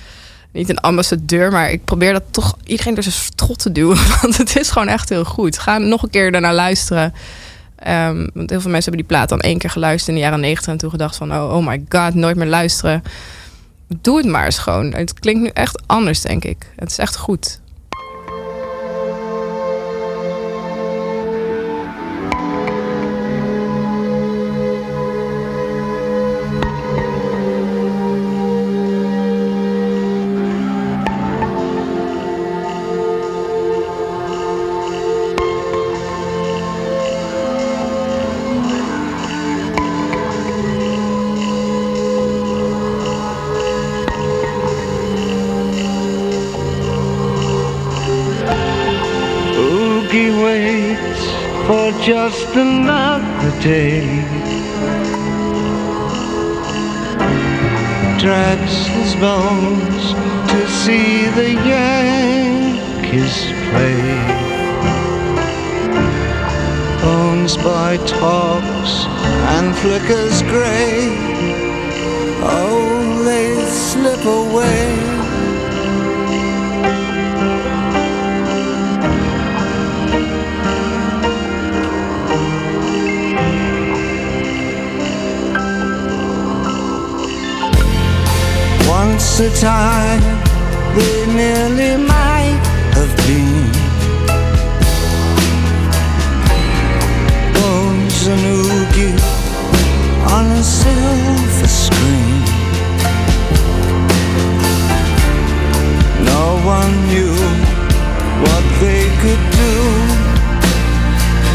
[0.51, 3.97] niet een ambassadeur, maar ik probeer dat toch iedereen door zijn strot te duwen.
[4.21, 5.57] Want het is gewoon echt heel goed.
[5.57, 7.13] Ga nog een keer daarna luisteren.
[7.75, 10.39] Ehm, want heel veel mensen hebben die plaat dan één keer geluisterd in de jaren
[10.39, 13.03] negentig en toen gedacht van oh, oh my god, nooit meer luisteren.
[14.01, 14.93] Doe het maar eens gewoon.
[14.93, 16.71] Het klinkt nu echt anders, denk ik.
[16.75, 17.60] Het is echt goed.
[53.31, 54.01] Another day.
[58.19, 60.13] Drags his bones
[60.51, 63.37] to see the Yankees
[63.69, 64.01] play.
[67.01, 69.05] Bones by tops
[69.55, 71.15] and flickers grey.
[72.43, 74.90] Oh, they slip away.
[88.87, 90.21] Once a time,
[90.95, 92.61] they nearly might
[92.97, 93.71] have been.
[97.53, 99.15] Bones and oogie
[100.35, 102.41] on a silver screen.
[106.33, 107.35] No one knew
[108.45, 109.75] what they could do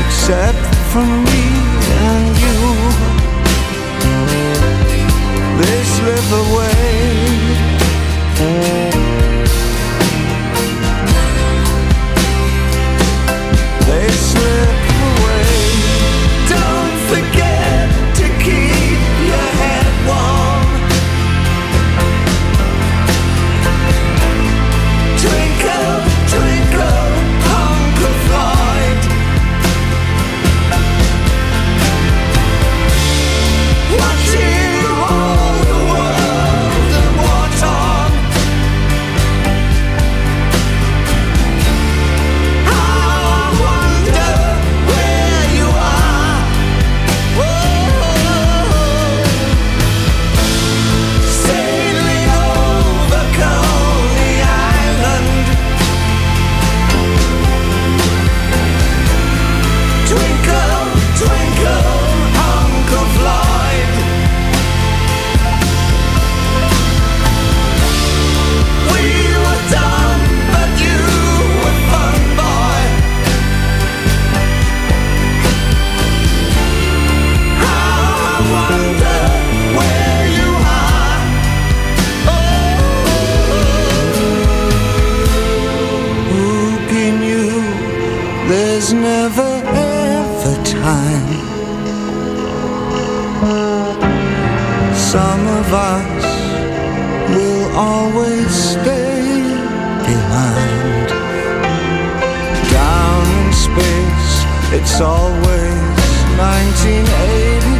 [0.02, 1.65] except for me
[5.66, 6.76] They slip away.
[95.58, 96.24] Of us
[97.34, 99.22] will always stay
[100.10, 101.08] behind.
[102.70, 104.34] Down in space,
[104.76, 106.04] it's always
[106.36, 107.75] 1982.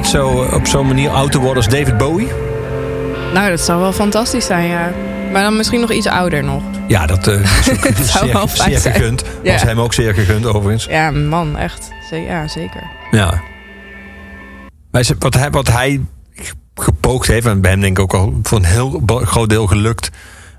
[0.00, 2.28] Net zo op zo'n manier oud te worden als David Bowie?
[3.32, 4.92] Nou, dat zou wel fantastisch zijn, ja.
[5.32, 6.62] Maar dan misschien nog iets ouder nog.
[6.88, 8.94] Ja, dat is ook zou zeer, wel fijn zeer zijn.
[8.94, 9.24] gegund.
[9.42, 9.52] Ja.
[9.52, 10.84] Was hem ook zeer gegund, overigens.
[10.84, 11.88] Ja, man, echt.
[12.10, 12.82] Ja, zeker.
[13.10, 13.42] Ja.
[14.90, 16.00] Maar wat hij, wat hij
[16.74, 20.10] gepoogd heeft, en bij hem denk ik ook al voor een heel groot deel gelukt,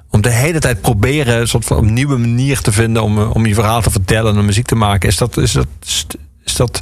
[0.09, 3.35] om de hele tijd proberen een soort van een nieuwe manier te vinden om, eh,
[3.35, 5.09] om je verhaal te vertellen en muziek te maken.
[5.09, 5.67] Is dat, is dat,
[6.43, 6.81] is dat,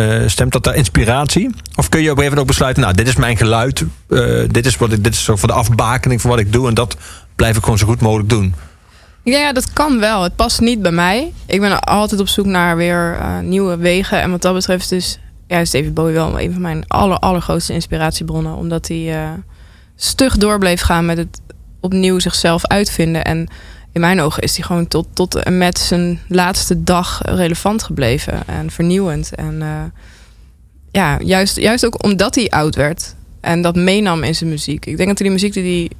[0.00, 1.50] eh, stemt dat daar inspiratie?
[1.74, 4.66] Of kun je op een gegeven ook besluiten, nou, dit is mijn geluid, eh, dit
[4.66, 6.96] is wat ik, dit is voor de afbakening van wat ik doe en dat
[7.36, 8.54] blijf ik gewoon zo goed mogelijk doen.
[9.22, 10.22] Ja, ja, dat kan wel.
[10.22, 11.32] Het past niet bij mij.
[11.46, 14.20] Ik ben altijd op zoek naar weer eh, nieuwe wegen.
[14.20, 18.54] En wat dat betreft is, ja, David Bowie wel een van mijn aller, allergrootste inspiratiebronnen.
[18.54, 19.28] Omdat hij
[19.96, 21.40] stug door bleef gaan met het
[21.80, 23.24] opnieuw zichzelf uitvinden.
[23.24, 23.48] En
[23.92, 28.46] in mijn ogen is hij gewoon tot, tot en met zijn laatste dag relevant gebleven.
[28.46, 29.34] En vernieuwend.
[29.34, 29.82] En eh,
[30.90, 33.14] ja, juist, juist ook omdat hij oud werd.
[33.40, 34.86] En dat meenam in zijn muziek.
[34.86, 35.90] Ik denk dat hij die muziek die hij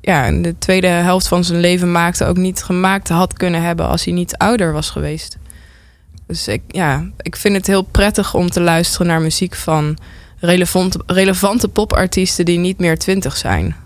[0.00, 3.88] ja, in de tweede helft van zijn leven maakte, ook niet gemaakt had kunnen hebben
[3.88, 5.36] als hij niet ouder was geweest.
[6.26, 9.98] Dus ik, ja, ik vind het heel prettig om te luisteren naar muziek van
[10.38, 13.76] relevante, relevante popartiesten die niet meer twintig zijn.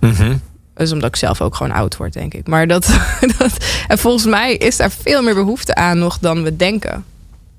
[0.78, 0.86] Mhm.
[0.86, 2.46] Dus omdat ik zelf ook gewoon oud word, denk ik.
[2.46, 2.98] Maar dat,
[3.38, 3.52] dat.
[3.88, 7.04] En volgens mij is daar veel meer behoefte aan nog dan we denken.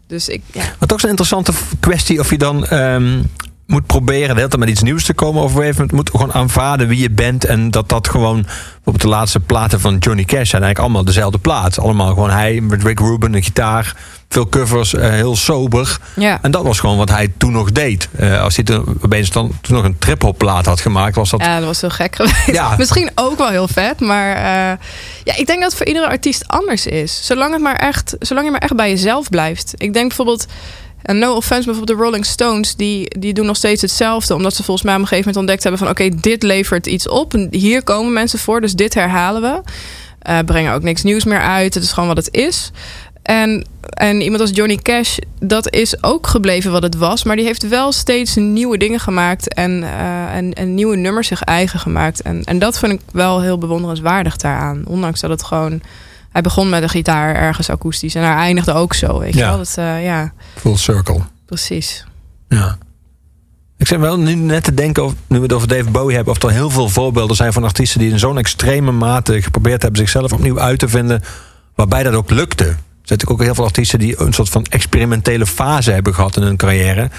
[0.08, 0.42] Dus ik.
[0.52, 0.64] Ja.
[0.80, 3.22] Maar toch is een interessante kwestie of je dan ehm,
[3.70, 5.44] moet proberen de hele tijd met iets nieuws te komen.
[5.44, 7.46] Of op een gegeven moment moet gewoon aanvaarden wie je bent.
[7.46, 11.38] En dat dat gewoon, bijvoorbeeld de laatste platen van Johnny Cash zijn eigenlijk allemaal dezelfde
[11.38, 11.80] plaat.
[11.80, 13.96] Allemaal gewoon hij met Rick Rubin, een gitaar,
[14.30, 15.98] veel covers, eh, heel sober.
[16.16, 16.40] ja.
[16.42, 18.10] En dat was gewoon wat hij toen nog deed.
[18.16, 21.42] Eh, als hij toen, opeens dan, toen nog een trip-hop plaat had gemaakt, was dat...
[21.42, 22.46] Ja, dat was heel gek geweest.
[22.46, 22.76] Ja.
[22.78, 24.78] Misschien ook wel heel vet, maar eh,
[25.24, 27.26] ja, ik denk dat het voor iedere artiest anders is.
[27.26, 29.74] Zolang, het maar echt, zolang je maar echt bij jezelf blijft.
[29.78, 30.46] Ik denk bijvoorbeeld,
[31.02, 34.36] en no offense, bijvoorbeeld de Rolling Stones, die, die doen nog steeds hetzelfde.
[34.36, 37.08] Omdat ze volgens mij op een gegeven moment ontdekt hebben van oké, dit levert iets
[37.08, 37.34] op.
[37.34, 39.62] En hier komen mensen voor, dus dit herhalen we.
[40.20, 41.74] Eh, brengen ook niks nieuws meer uit.
[41.74, 42.72] Het is gewoon wat het is.
[43.22, 47.24] En, en iemand als Johnny Cash, dat is ook gebleven wat het was.
[47.24, 49.54] Maar die heeft wel steeds nieuwe dingen gemaakt.
[49.54, 52.22] En, eh, en, en nieuwe nummers zich eigen gemaakt.
[52.22, 54.84] En, en dat vind ik wel heel bewonderenswaardig daaraan.
[54.88, 55.82] Ondanks dat het gewoon...
[56.32, 58.16] Hij begon met een gitaar ergens akoestisch.
[58.16, 59.48] En hij eindigde ook zo, weet je Ja.
[59.48, 59.58] wel.
[59.58, 61.20] Dat, eh, ja, Full circle.
[61.46, 62.06] precies.
[62.48, 62.78] Ja.
[63.78, 66.34] Ik zeg wel nu net te denken, of, nu we het over David Bowie hebben,
[66.34, 70.00] of er heel veel voorbeelden zijn van artiesten die in zo'n extreme mate geprobeerd hebben
[70.00, 71.22] zichzelf opnieuw uit te vinden,
[71.76, 72.64] waarbij dat ook lukte.
[72.64, 76.36] Er zijn natuurlijk ook heel veel artiesten die een soort van experimentele fase hebben gehad
[76.38, 77.10] in hun carrière.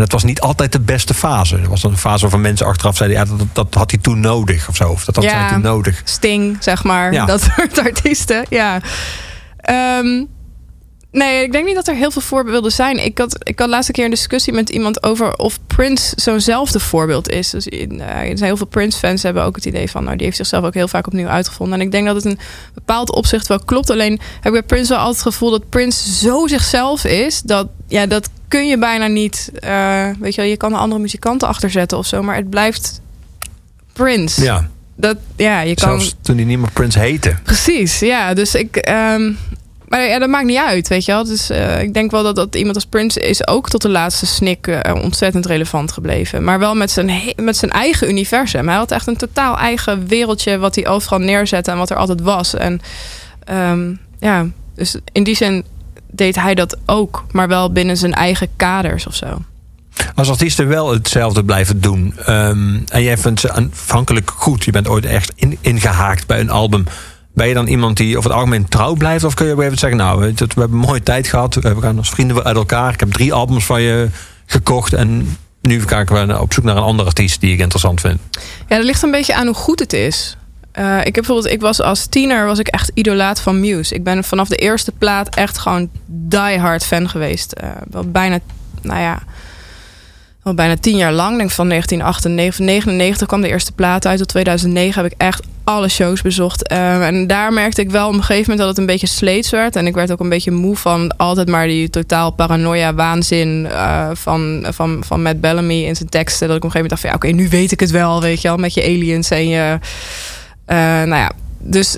[0.00, 1.56] En dat was niet altijd de beste fase.
[1.56, 4.20] Er was dan een fase waarvan mensen achteraf zeiden, ja, dat, dat had hij toen
[4.20, 4.88] nodig of zo.
[4.88, 5.30] Of dat had Ja.
[5.30, 6.02] zij toen nodig.
[6.04, 7.12] Sting, zeg maar.
[7.12, 7.24] Ja.
[7.26, 8.44] Dat soort artiesten.
[8.48, 8.80] Ja.
[9.56, 10.24] Ehm,
[11.10, 13.04] nee, ik denk niet dat er heel veel voorbeelden zijn.
[13.04, 16.80] Ik had, ik had laatst een keer een discussie met iemand over of Prince zo'nzelfde
[16.80, 17.50] voorbeeld is.
[17.50, 20.24] Dus in, eh, er zijn heel veel Prince-fans hebben ook het idee van, nou, die
[20.24, 21.80] heeft zichzelf ook heel vaak opnieuw uitgevonden.
[21.80, 22.40] En ik denk dat het in een
[22.74, 23.90] bepaald opzicht wel klopt.
[23.90, 27.68] Alleen heb ik bij Prince wel altijd het gevoel dat Prince zo zichzelf is dat,
[27.88, 29.50] ja, dat kun je bijna niet.
[29.60, 32.50] eh, weet je wel, je kan er andere muzikanten achter zetten of zo, maar het
[32.50, 33.00] blijft
[33.92, 34.42] Prince.
[34.42, 35.88] Ja, Dat, ja, je kan.
[35.88, 37.34] zelfs toen hij niet meer Prince heette.
[37.42, 38.34] Precies, ja.
[38.34, 38.76] Dus ik.
[38.76, 39.32] ehm,
[39.88, 41.24] maar ja, dat maakt niet uit, weet je wel.
[41.24, 44.26] Dus eh, ik denk wel dat, dat iemand als Prince is ook tot de laatste
[44.26, 46.44] snik eh, ontzettend relevant gebleven.
[46.44, 48.68] Maar wel met zijn, met zijn eigen universum.
[48.68, 52.20] Hij had echt een totaal eigen wereldje wat hij overal neerzette en wat er altijd
[52.20, 52.54] was.
[52.54, 52.80] En
[53.44, 55.64] ehm, ja, dus in die zin
[56.12, 59.38] deed hij dat ook, maar wel binnen zijn eigen kaders of zo.
[60.14, 62.14] Als artiesten wel hetzelfde blijven doen.
[62.24, 64.64] ehm, en jij vindt ze aanvankelijk goed.
[64.64, 66.84] Je bent ooit echt in, ingehaakt bij een album.
[67.34, 69.24] Ben je dan iemand die over het algemeen trouw blijft?
[69.24, 69.98] Of kun je moment zeggen...
[69.98, 71.54] nou, we hebben een mooie tijd gehad.
[71.54, 72.92] We gaan als vrienden uit elkaar.
[72.92, 74.08] Ik heb drie albums van je
[74.46, 74.92] gekocht.
[74.92, 78.20] En nu ga ik wel op zoek naar een andere artiest die ik interessant vind.
[78.68, 80.36] Ja, dat ligt een beetje aan hoe goed het is.
[80.80, 83.94] Eh, ik heb bijvoorbeeld, ik was als tiener was ik echt idolaat van Muse.
[83.94, 87.52] Ik ben vanaf de eerste plaat echt gewoon diehard fan geweest.
[87.52, 88.38] Eh, wel bijna,
[88.82, 89.22] nou ja,
[90.42, 91.36] wel bijna tien jaar lang.
[91.36, 94.18] Denk van 1998, 99 kwam de eerste plaat uit.
[94.18, 96.68] Tot 2009 heb ik echt alle shows bezocht.
[96.68, 99.50] Eh, en daar merkte ik wel op een gegeven moment dat het een beetje sleets
[99.50, 99.76] werd.
[99.76, 103.68] En ik werd ook een beetje moe van altijd maar die totaal paranoia, waanzin
[104.12, 106.48] van, van, van Matt Bellamy in zijn teksten.
[106.48, 108.20] Dat ik op een gegeven moment dacht van ja, oké, nu weet ik het wel,
[108.20, 108.56] weet je wel.
[108.56, 109.78] Met je aliens en je...
[110.70, 111.96] eh, nou ja, dus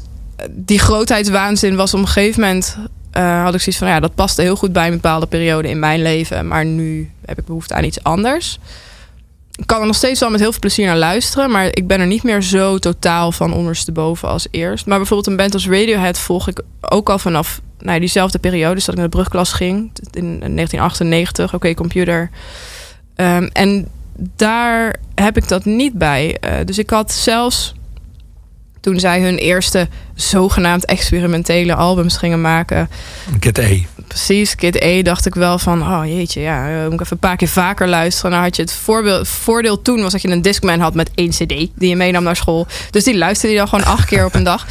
[0.50, 2.76] die grootheidswaanzin was op een gegeven moment...
[3.10, 5.78] eh, had ik zoiets van, ja, dat paste heel goed bij een bepaalde periode in
[5.78, 6.48] mijn leven.
[6.48, 8.58] Maar nu heb ik behoefte aan iets anders.
[9.56, 11.50] Ik kan er nog steeds wel met heel veel plezier naar luisteren.
[11.50, 14.86] Maar ik ben er niet meer zo totaal van ondersteboven als eerst.
[14.86, 18.74] Maar bijvoorbeeld een band als Radiohead volg ik ook al vanaf nou, diezelfde periode.
[18.74, 19.92] Dus dat ik naar de brugklas ging.
[20.12, 22.30] In 1998, oké, computer.
[23.14, 23.88] Ehm, en
[24.36, 26.36] daar heb ik dat niet bij.
[26.40, 27.74] Eh, dus ik had zelfs
[28.82, 32.88] toen zij hun eerste zogenaamd experimentele albums gingen maken.
[33.38, 33.82] Kid E.
[34.06, 37.18] Precies, Kid E dacht ik wel van, oh jeetje, ja, eh, moet ik even een
[37.18, 38.30] paar keer vaker luisteren.
[38.30, 41.30] Nou had je het voorbeeld, voordeel toen was dat je een Discman had met één
[41.30, 42.66] cd die je meenam naar school.
[42.90, 44.66] Dus die luisterde je dan gewoon acht keer op een dag.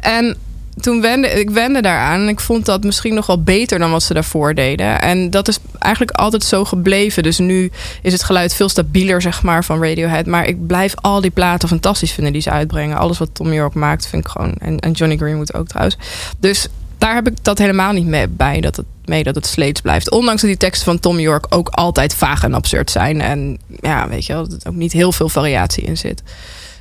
[0.00, 0.36] En
[0.80, 4.02] toen wende ik wende daaraan en ik vond dat misschien nog wel beter dan wat
[4.02, 5.00] ze daarvoor deden.
[5.00, 7.22] En dat is eigenlijk altijd zo gebleven.
[7.22, 7.70] Dus nu
[8.02, 10.26] is het geluid veel stabieler, zeg maar, van Radiohead.
[10.26, 12.96] Maar ik blijf al die platen fantastisch vinden die ze uitbrengen.
[12.96, 14.54] Alles wat Tom York maakt, vind ik gewoon.
[14.58, 15.96] En, en Johnny Greenwood ook trouwens.
[16.38, 18.60] Dus daar heb ik dat helemaal niet mee bij.
[18.60, 20.10] Dat het, mee dat het sleets blijft.
[20.10, 23.20] Ondanks dat die teksten van Tom York ook altijd vaag en absurd zijn.
[23.20, 26.22] En ja, weet je wel, dat er ook niet heel veel variatie in zit.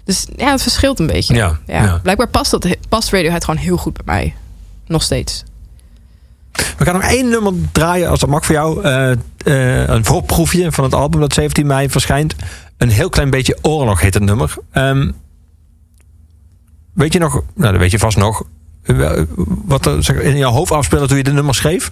[0.06, 1.34] Dus ja, het verschilt een beetje.
[1.34, 2.00] Ja, ja.
[2.04, 4.36] Blijkbaar past, dat, past Radiohead gewoon heel goed bij mij.
[4.88, 5.44] Nog steeds.
[6.78, 8.84] We gaan nog één nummer draaien, als dat mag voor jou.
[8.84, 12.36] Eh, eh, een voorproefje van het album dat 17 mei verschijnt.
[12.78, 14.54] Een heel klein beetje oorlog heet het nummer.
[14.72, 15.12] Ehm,
[16.94, 18.44] weet je nog, nou dat weet je vast nog,
[18.84, 19.22] eh,
[19.66, 21.92] wat er in jouw hoofd afspeelde toen je de nummer schreef?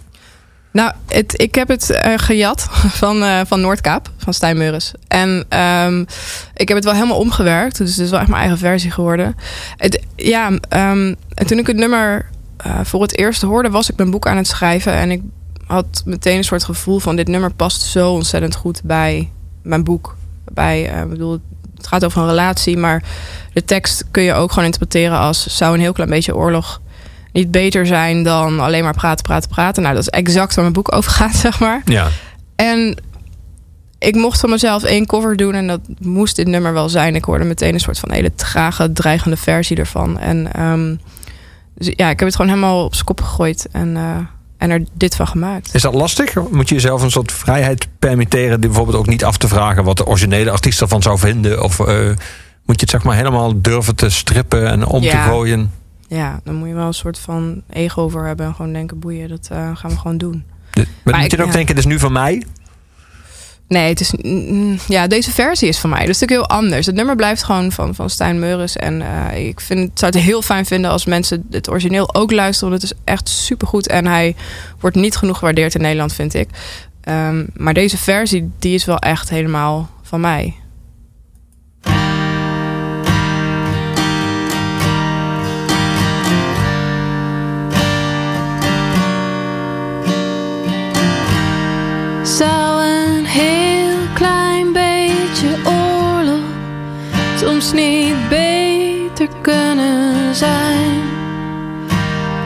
[0.73, 2.67] Nou, het, ik heb het eh, gejat
[3.01, 4.81] van, eh, van Noordkaap, van Stijn.
[5.07, 6.01] En ehm,
[6.55, 7.77] ik heb het wel helemaal omgewerkt.
[7.77, 9.35] Dus het is wel echt mijn eigen versie geworden.
[9.77, 13.97] Het, ja, ehm, en toen ik het nummer eh, voor het eerst hoorde, was ik
[13.97, 14.93] mijn boek aan het schrijven.
[14.93, 15.21] En ik
[15.65, 19.31] had meteen een soort gevoel van dit nummer past zo ontzettend goed bij
[19.61, 20.15] mijn boek.
[20.53, 21.39] Bij, ik bedoel,
[21.75, 23.03] het gaat over een relatie, maar
[23.53, 26.81] de tekst kun je ook gewoon interpreteren als zou een heel klein beetje oorlog
[27.34, 29.84] niet beter zijn dan alleen maar praten, praten, praten.
[29.84, 31.81] Nou, dat is exact waar mijn boek over gaat, zeg maar.
[31.85, 32.07] Ja.
[32.55, 32.97] En
[33.99, 37.15] ik mocht van mezelf één cover doen en dat moest dit nummer wel zijn.
[37.15, 40.19] Ik hoorde meteen een soort van hele trage, dreigende versie ervan.
[40.19, 40.95] En ehm,
[41.76, 44.18] dus ja, ik heb het gewoon helemaal op zijn kop gegooid en, uh,
[44.57, 45.69] en er dit van gemaakt.
[45.73, 46.35] Is dat lastig?
[46.51, 49.97] Moet je jezelf een soort vrijheid permitteren, die bijvoorbeeld ook niet af te vragen wat
[49.97, 51.64] de originele artiest ervan zou vinden?
[51.64, 51.88] Of uh,
[52.65, 55.11] moet je het zeg maar helemaal durven te strippen en om Ja.
[55.11, 55.72] te gooien?
[56.14, 59.30] Ja, dan moet je wel een soort van ego over hebben en gewoon denken, boeien,
[59.30, 60.44] dat eh, gaan we gewoon doen.
[60.72, 61.57] De- maar, moet je dan ook ja.
[61.57, 62.44] denken, dit is nu van mij?
[63.68, 65.99] Nee, het is, mm, ja, deze versie is van mij.
[65.99, 66.85] Dat is natuurlijk heel anders.
[66.85, 68.76] Het nummer blijft gewoon van, van Stijn Meuris.
[68.76, 72.69] En eh, ik vind, zou het heel fijn vinden als mensen het origineel ook luisteren.
[72.69, 73.88] Want het is echt supergoed.
[73.88, 74.35] En hij
[74.80, 76.49] wordt niet genoeg gewaardeerd in Nederland, vind ik.
[77.02, 80.56] Ehm, maar deze versie, die is wel echt helemaal van mij.
[92.38, 96.43] Zou een heel klein beetje oorlog
[97.35, 101.01] soms niet beter kunnen zijn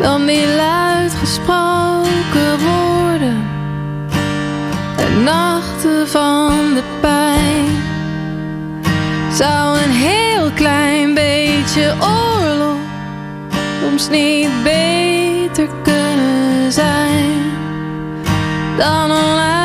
[0.02, 3.48] dan die luid gesproken woorden
[4.98, 7.66] en nachten van de pijn?
[9.34, 12.78] Zou een heel klein beetje oorlog
[13.82, 17.48] soms niet beter kunnen zijn?
[18.78, 19.57] dan onuitgevoerde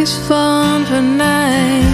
[0.00, 1.84] lachjes van venijn.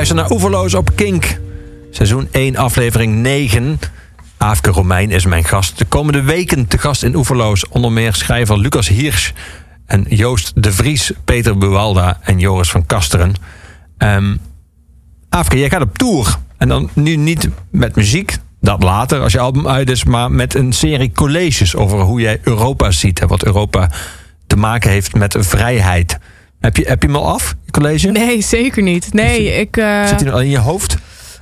[0.00, 1.40] Je luistert naar Oeverloos op Kink.
[1.90, 3.78] Seizoen 1, aflevering 9.
[4.36, 5.78] Aafke Romein is mijn gast.
[5.78, 7.68] De komende weken te gast in Oeverloos.
[7.68, 9.30] Onder meer schrijver Lucas Hirsch
[9.86, 13.34] en Joost de Vries, Peter Buwalda en Joris van Kasteren.
[13.98, 14.36] Ehm
[15.28, 16.36] Aafke, jij gaat op tour.
[16.56, 20.54] En dan nu niet met muziek, dat later als je album uit is, maar met
[20.54, 23.90] een serie colleges over hoe jij Europa ziet en wat Europa
[24.46, 26.18] te maken heeft met vrijheid.
[26.60, 28.08] Heb je, heb je hem al af, college?
[28.10, 29.12] Nee, zeker niet.
[29.12, 29.76] Nee, ik...
[29.76, 30.96] eh, Zit hij in je hoofd?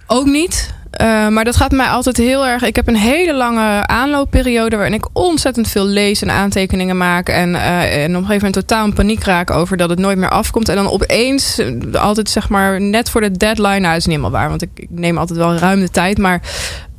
[0.06, 0.76] Ook niet.
[0.90, 2.62] Eh, maar dat gaat mij altijd heel erg.
[2.62, 7.28] Ik heb een hele lange aanloopperiode waarin ik ontzettend veel lees en aantekeningen maak.
[7.28, 10.18] En, eh, en op een gegeven moment totaal in paniek raak over dat het nooit
[10.18, 10.68] meer afkomt.
[10.68, 11.60] En dan opeens,
[11.92, 13.78] altijd zeg maar net voor de deadline.
[13.78, 16.18] Nou, is niet helemaal waar, want ik, ik neem altijd wel ruim de tijd.
[16.18, 16.40] Maar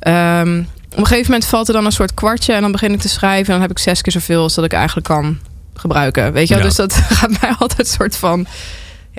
[0.00, 0.58] ehm,
[0.92, 2.52] op een gegeven moment valt er dan een soort kwartje.
[2.52, 3.46] En dan begin ik te schrijven.
[3.46, 5.38] En dan heb ik zes keer zoveel als dat ik eigenlijk kan
[5.74, 6.32] gebruiken.
[6.32, 6.62] Weet je wel?
[6.62, 6.68] Ja.
[6.68, 8.46] Dus dat gaat mij altijd soort van.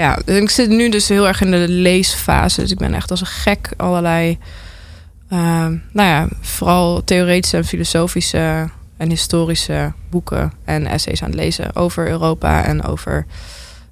[0.02, 2.61] Ja, ik zit nu dus heel erg in de leesfase.
[2.61, 4.38] Dus ik ben echt als een gek allerlei,
[5.30, 5.38] eh,
[5.91, 12.07] nou ja, vooral theoretische en filosofische en historische boeken en essays aan het lezen over
[12.07, 13.26] Europa en over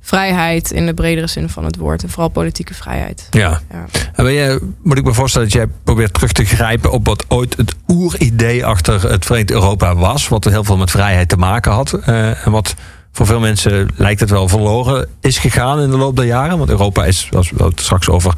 [0.02, 2.04] vrijheid in de bredere zin van het woord.
[2.04, 3.28] En vooral politieke vrijheid.
[3.30, 3.62] Ja.
[3.72, 3.86] Ja.
[4.14, 7.26] En ben je, moet ik me voorstellen dat jij probeert terug te grijpen op wat
[7.28, 10.28] ooit het oeridee achter het Verenigd Europa was.
[10.28, 11.94] Wat heel veel met vrijheid te maken had.
[11.94, 12.76] eh, en wat
[13.20, 16.58] voor veel mensen lijkt het wel verloren is gegaan in de loop der jaren.
[16.58, 18.34] Want Europa is, zoals we het straks over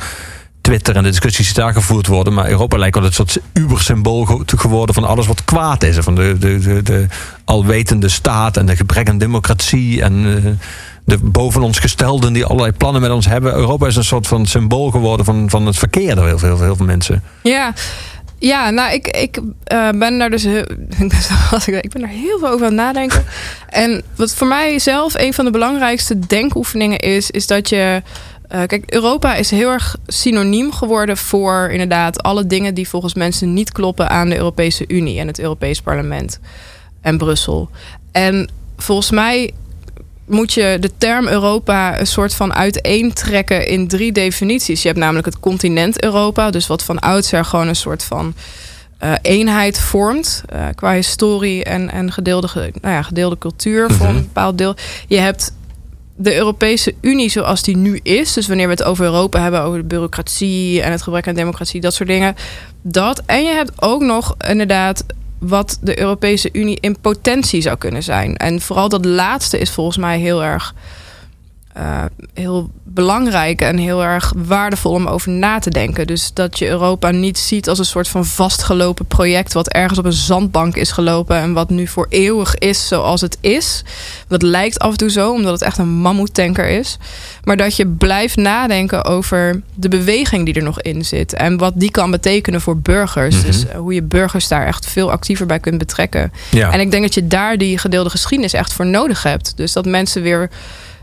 [0.62, 2.34] Twitter en de discussies die daar gevoerd worden.
[2.34, 5.98] Maar Europa lijkt wel een soort ubersymbool geworden van alles wat kwaad is.
[5.98, 7.08] Van de, de, de, de
[7.46, 10.02] alwetende staat en de gebrek aan democratie.
[10.02, 10.52] En eh,
[11.06, 13.54] de boven ons gestelden die allerlei plannen met ons hebben.
[13.54, 16.76] Europa is een soort van symbool geworden van, van het verkeer door heel veel, heel
[16.76, 17.24] veel mensen.
[17.44, 17.74] Ja,
[18.42, 20.66] ja nou, ik, ik eh, ben daar dus heel,
[21.82, 23.24] ik ben, daar heel veel over aan het nadenken.
[23.70, 28.02] En wat voor mij zelf een van de belangrijkste denkoefeningen is, is dat je.
[28.48, 33.54] eh, kijk, Europa is heel erg synoniem geworden voor inderdaad alle dingen die volgens mensen
[33.54, 36.40] niet kloppen aan de Europese Unie en het Europees Parlement
[37.02, 37.70] en Brussel.
[38.12, 39.52] En volgens mij
[40.32, 44.82] moet je de term Europa een soort van uiteentrekken in drie definities.
[44.82, 48.34] Je hebt namelijk het continent Europa, dus wat van oudsher gewoon een soort van
[48.98, 54.08] eh, eenheid vormt eh, qua historie en, en gedeelde, ge- nou ja, gedeelde cultuur voor
[54.08, 54.76] een bepaald deel.
[55.08, 55.54] Je hebt
[56.16, 59.80] de Europese Unie zoals die nu is, dus wanneer we het over Europa hebben, over
[59.80, 62.36] de bureaucratie en het gebrek aan democratie, dat soort dingen.
[62.82, 65.04] Dat en je hebt ook nog inderdaad
[65.42, 68.38] wat de Europese Unie in potentie zou kunnen zijn.
[68.38, 70.74] En vooral dat laatste is volgens mij heel erg
[71.74, 72.04] eh,
[72.34, 76.08] heel belangrijk en heel erg waardevol om over na te denken.
[76.08, 80.06] Dus dat je Europa niet ziet als een soort van vastgelopen project wat ergens op
[80.06, 83.84] een zandbank is gelopen en wat nu voor eeuwig is zoals het is.
[84.28, 86.98] Dat lijkt af en toe zo, omdat het echt een mammoetanker is.
[87.44, 91.74] Maar dat je blijft nadenken over de beweging die er nog in zit en wat
[91.76, 93.36] die kan betekenen voor burgers.
[93.36, 93.46] Mhm.
[93.46, 96.32] Dus eh, hoe je burgers daar echt veel actiever bij kunt betrekken.
[96.50, 96.72] Ja.
[96.72, 99.58] En ik denk dat je daar die gedeelde geschiedenis echt voor nodig hebt.
[99.58, 100.50] Dus dat mensen weer.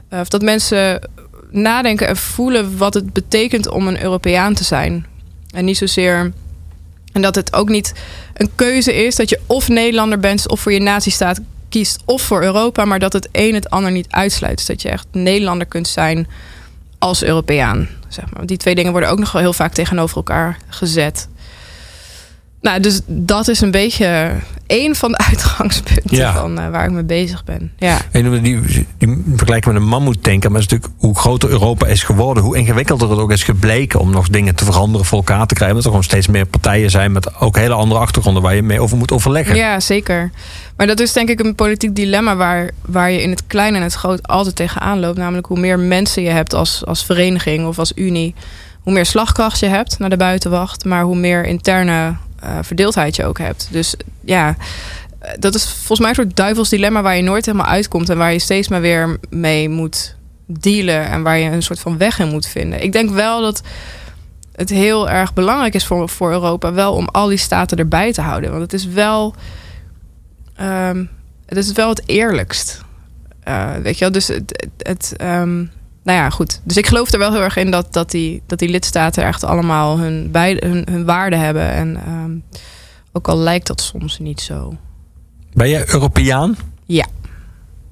[0.09, 1.09] Eh, Of dat mensen
[1.51, 5.07] nadenken en voelen wat het betekent om een Europeaan te zijn.
[5.51, 6.33] En niet zozeer.
[7.13, 7.93] En dat het ook niet
[8.35, 12.43] een keuze is dat je of Nederlander bent of voor je nazistaat kiest of voor
[12.43, 14.57] Europa, maar dat het een het ander niet uitsluit.
[14.57, 16.29] Dus dat je echt Nederlander kunt zijn
[16.99, 17.89] als Europeaan.
[18.09, 18.47] Zeg maar.
[18.47, 21.29] Die twee dingen worden ook nog wel heel vaak tegenover elkaar gezet.
[22.61, 24.37] Nou, dus dat is een beetje
[24.69, 26.33] één van de uitgangspunten Ja.
[26.33, 27.73] van eh, waar ik mee bezig ben.
[27.77, 27.99] Ja.
[28.11, 28.61] En die,
[28.99, 30.51] die vergelijken met een mammoetanker.
[30.51, 34.01] Maar het is natuurlijk hoe groter Europa is geworden, hoe ingewikkelder het ook is gebleken
[34.01, 35.69] om nog dingen te veranderen voor elkaar te krijgen.
[35.77, 38.81] Omdat er gewoon steeds meer partijen zijn met ook hele andere achtergronden waar je mee
[38.81, 39.57] over moet overleggen.
[39.57, 40.31] Ja, zeker.
[40.77, 43.83] Maar dat is denk ik een politiek dilemma waar, waar je in het klein en
[43.83, 45.19] het groot altijd tegenaan loopt.
[45.19, 48.35] Namelijk hoe meer mensen je hebt als, als vereniging of als unie,
[48.83, 53.25] hoe meer slagkracht je hebt naar de buitenwacht, maar hoe meer interne eh, verdeeldheid je
[53.25, 53.69] ook hebt.
[53.71, 54.57] Dus ja,
[55.39, 58.33] dat is volgens mij een soort duivels dilemma waar je nooit helemaal uitkomt en waar
[58.33, 60.17] je steeds maar weer mee moet
[60.47, 62.83] dealen en waar je een soort van weg in moet vinden.
[62.83, 63.63] Ik denk wel dat
[64.53, 68.21] het heel erg belangrijk is voor, voor Europa wel om al die staten erbij te
[68.21, 68.51] houden.
[68.51, 69.35] Want het is wel,
[70.55, 71.05] ehm,
[71.47, 72.81] het is wel het eerlijkst.
[73.43, 75.65] Eh, weet je wel, dus het, het, het, ehm,
[76.09, 76.61] nou ja, goed.
[76.65, 79.45] Dus ik geloof er wel heel erg in dat, dat, die, dat die lidstaten echt
[79.45, 81.71] allemaal hun, beide, hun, hun waarde hebben.
[81.73, 82.31] En ehm,
[83.13, 84.77] ook al lijkt dat soms niet zo.
[85.53, 86.57] Ben jij Europeaan?
[86.87, 87.07] Ja,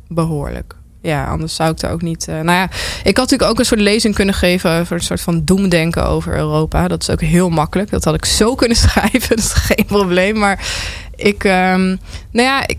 [0.09, 0.74] behoorlijk.
[1.02, 2.28] Ja, anders zou ik er ook niet.
[2.28, 2.64] eh, nou ja,
[3.02, 6.36] ik had natuurlijk ook een soort lezing kunnen geven voor een soort van doemdenken over
[6.36, 6.88] Europa.
[6.88, 7.90] Dat is ook heel makkelijk.
[7.90, 9.28] Dat had ik zo kunnen schrijven.
[9.28, 10.38] Dat is geen probleem.
[10.38, 10.68] Maar
[11.16, 11.86] ik, ehm,
[12.30, 12.78] nou ja, ik,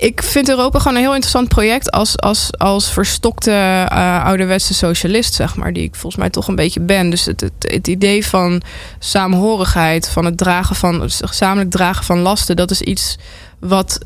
[0.00, 5.34] ik vind Europa gewoon een heel interessant project als, als, als verstokte eh, ouderwetse socialist,
[5.34, 7.10] zeg maar, die ik volgens mij toch een beetje ben.
[7.10, 8.62] Dus het, het, het idee van
[8.98, 13.18] samenhorigheid, van het dragen van het gezamenlijk dragen van lasten, dat is iets
[13.58, 13.98] wat,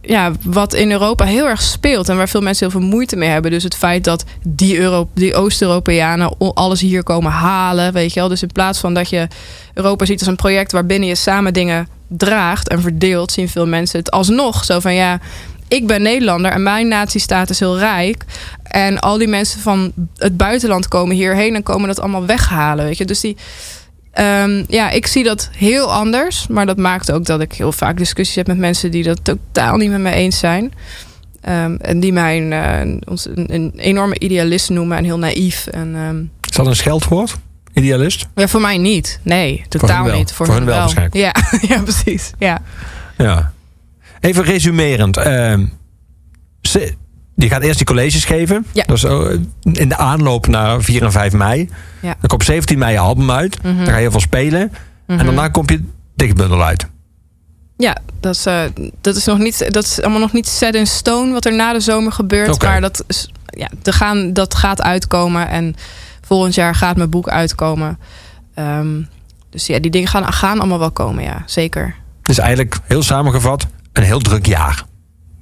[0.00, 3.28] ja, wat in Europa heel erg speelt en waar veel mensen heel veel moeite mee
[3.28, 3.50] hebben.
[3.50, 8.28] Dus het feit dat die, die Oost-Europeanen alles hier komen halen, weet je wel.
[8.28, 9.28] Dus in plaats van dat je
[9.74, 13.98] Europa ziet als een project waarbinnen je samen dingen draagt en verdeelt, zien veel mensen
[13.98, 15.20] het alsnog zo van ja.
[15.68, 18.24] Ik ben Nederlander en mijn natiestaat is heel rijk.
[18.62, 22.84] En al die mensen van het buitenland komen hierheen en komen dat allemaal weghalen.
[22.84, 23.04] Weet je?
[23.04, 23.36] Dus die,
[24.10, 26.46] Ehm, ja, ik zie dat heel anders.
[26.46, 29.76] Maar dat maakt ook dat ik heel vaak discussies heb met mensen die dat totaal
[29.76, 30.72] niet met me eens zijn.
[31.40, 35.66] Ehm, en die mij een, eh, een, een enorme idealist noemen en heel naïef.
[35.66, 37.36] En, ehm, Is dat een scheldwoord?
[37.72, 38.26] Idealist?
[38.34, 39.20] ja, voor mij niet.
[39.22, 40.16] Nee, totaal wel.
[40.16, 40.32] niet.
[40.32, 41.16] Voor, Voor hun hun wel waarschijnlijk.
[41.16, 41.34] Ja,
[41.76, 42.30] ja, precies.
[42.38, 42.58] Ja.
[43.18, 43.52] Ja.
[44.20, 45.16] Even resumerend.
[45.16, 45.66] ehm,
[46.62, 46.94] ze,
[47.34, 48.66] je gaat eerst die colleges geven.
[48.72, 48.84] Ja.
[48.86, 49.30] Dat is eh,
[49.62, 51.68] in de aanloop naar 4 en 5 mei.
[52.00, 52.08] Ja.
[52.08, 53.62] Dan komt op 17 mei je album uit.
[53.62, 53.76] Mhm.
[53.76, 54.60] Dan ga je heel veel spelen.
[55.06, 55.24] En Mhm.
[55.24, 55.82] daarna komt je
[56.16, 56.86] dichtbundel uit.
[57.76, 58.62] Ja, dat is, eh,
[59.00, 61.72] dat, is nog niet, dat is allemaal nog niet set in stone wat er na
[61.72, 62.48] de zomer gebeurt.
[62.48, 62.66] Oké.
[62.66, 65.48] Maar dat, is, ja, gaan, dat gaat uitkomen.
[65.48, 65.74] En
[66.30, 67.98] volgend jaar gaat mijn boek uitkomen.
[68.54, 69.02] Ehm,
[69.50, 71.94] dus ja, die dingen gaan, gaan allemaal wel komen, ja, zeker.
[72.22, 74.84] Dus eigenlijk heel samengevat een heel druk jaar.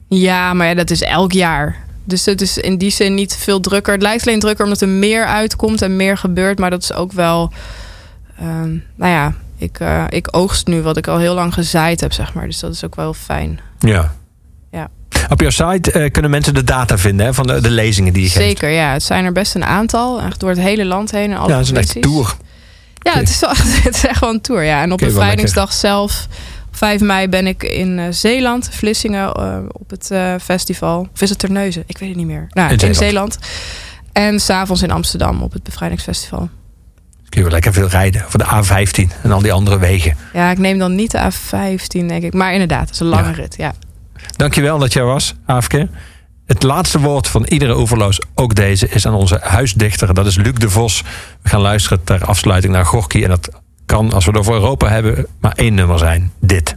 [0.08, 1.76] Ja, maar ja, dat is elk jaar.
[2.04, 3.92] Dus het is in die zin niet veel drukker.
[3.92, 6.58] Het lijkt alleen drukker omdat er meer uitkomt en meer gebeurt.
[6.58, 7.52] Maar dat is ook wel.
[8.38, 12.12] ehm, nou ja, ik, eh, ik oogst nu wat ik al heel lang gezaaid heb,
[12.12, 12.46] zeg maar.
[12.46, 13.60] Dus dat is ook wel fijn.
[13.78, 14.14] Ja.
[15.28, 18.22] Op jouw site eh, kunnen mensen de data vinden hè, van de, de lezingen die
[18.22, 18.44] je geeft.
[18.44, 18.92] Zeker, ja.
[18.92, 20.20] Het zijn er best een aantal.
[20.20, 21.30] Echt door het hele land heen.
[21.30, 22.36] En alle Ja, dat is een tour.
[22.98, 23.50] Ja, het is, wel,
[23.84, 24.62] het is echt wel een tour.
[24.62, 24.82] Ja.
[24.82, 26.26] En op wel bevrijdingsdag zelf,
[26.68, 30.10] op 5 mei, ben ik in eh, Zeeland, Vlissingen, eh, op het
[30.42, 31.08] festival.
[31.14, 31.82] Of is het Terneuzen?
[31.86, 32.46] Ik weet het niet meer.
[32.50, 33.38] Nou, In in, Zeeland.
[34.12, 36.48] En s'avonds in Amsterdam op het bevrijdingsfestival.
[37.28, 38.24] Kun je wel lekker veel rijden.
[38.28, 40.16] Voor de A15 en al die andere wegen.
[40.32, 42.34] Ja, ik neem dan niet de A15, denk ik.
[42.34, 43.34] Maar inderdaad, het is een lange Ja.
[43.34, 43.54] rit.
[43.56, 43.74] Ja.
[44.36, 45.88] Dankjewel dat jij was, Aafke.
[46.46, 50.14] Het laatste woord van iedere overloos, ook deze, is aan onze huisdichter.
[50.14, 51.02] Dat is Luc de Vos.
[51.42, 53.22] We gaan luisteren ter afsluiting naar Gorky.
[53.22, 53.48] En dat
[53.86, 56.32] kan, als we het over Europa hebben, maar één nummer zijn.
[56.40, 56.76] Dit.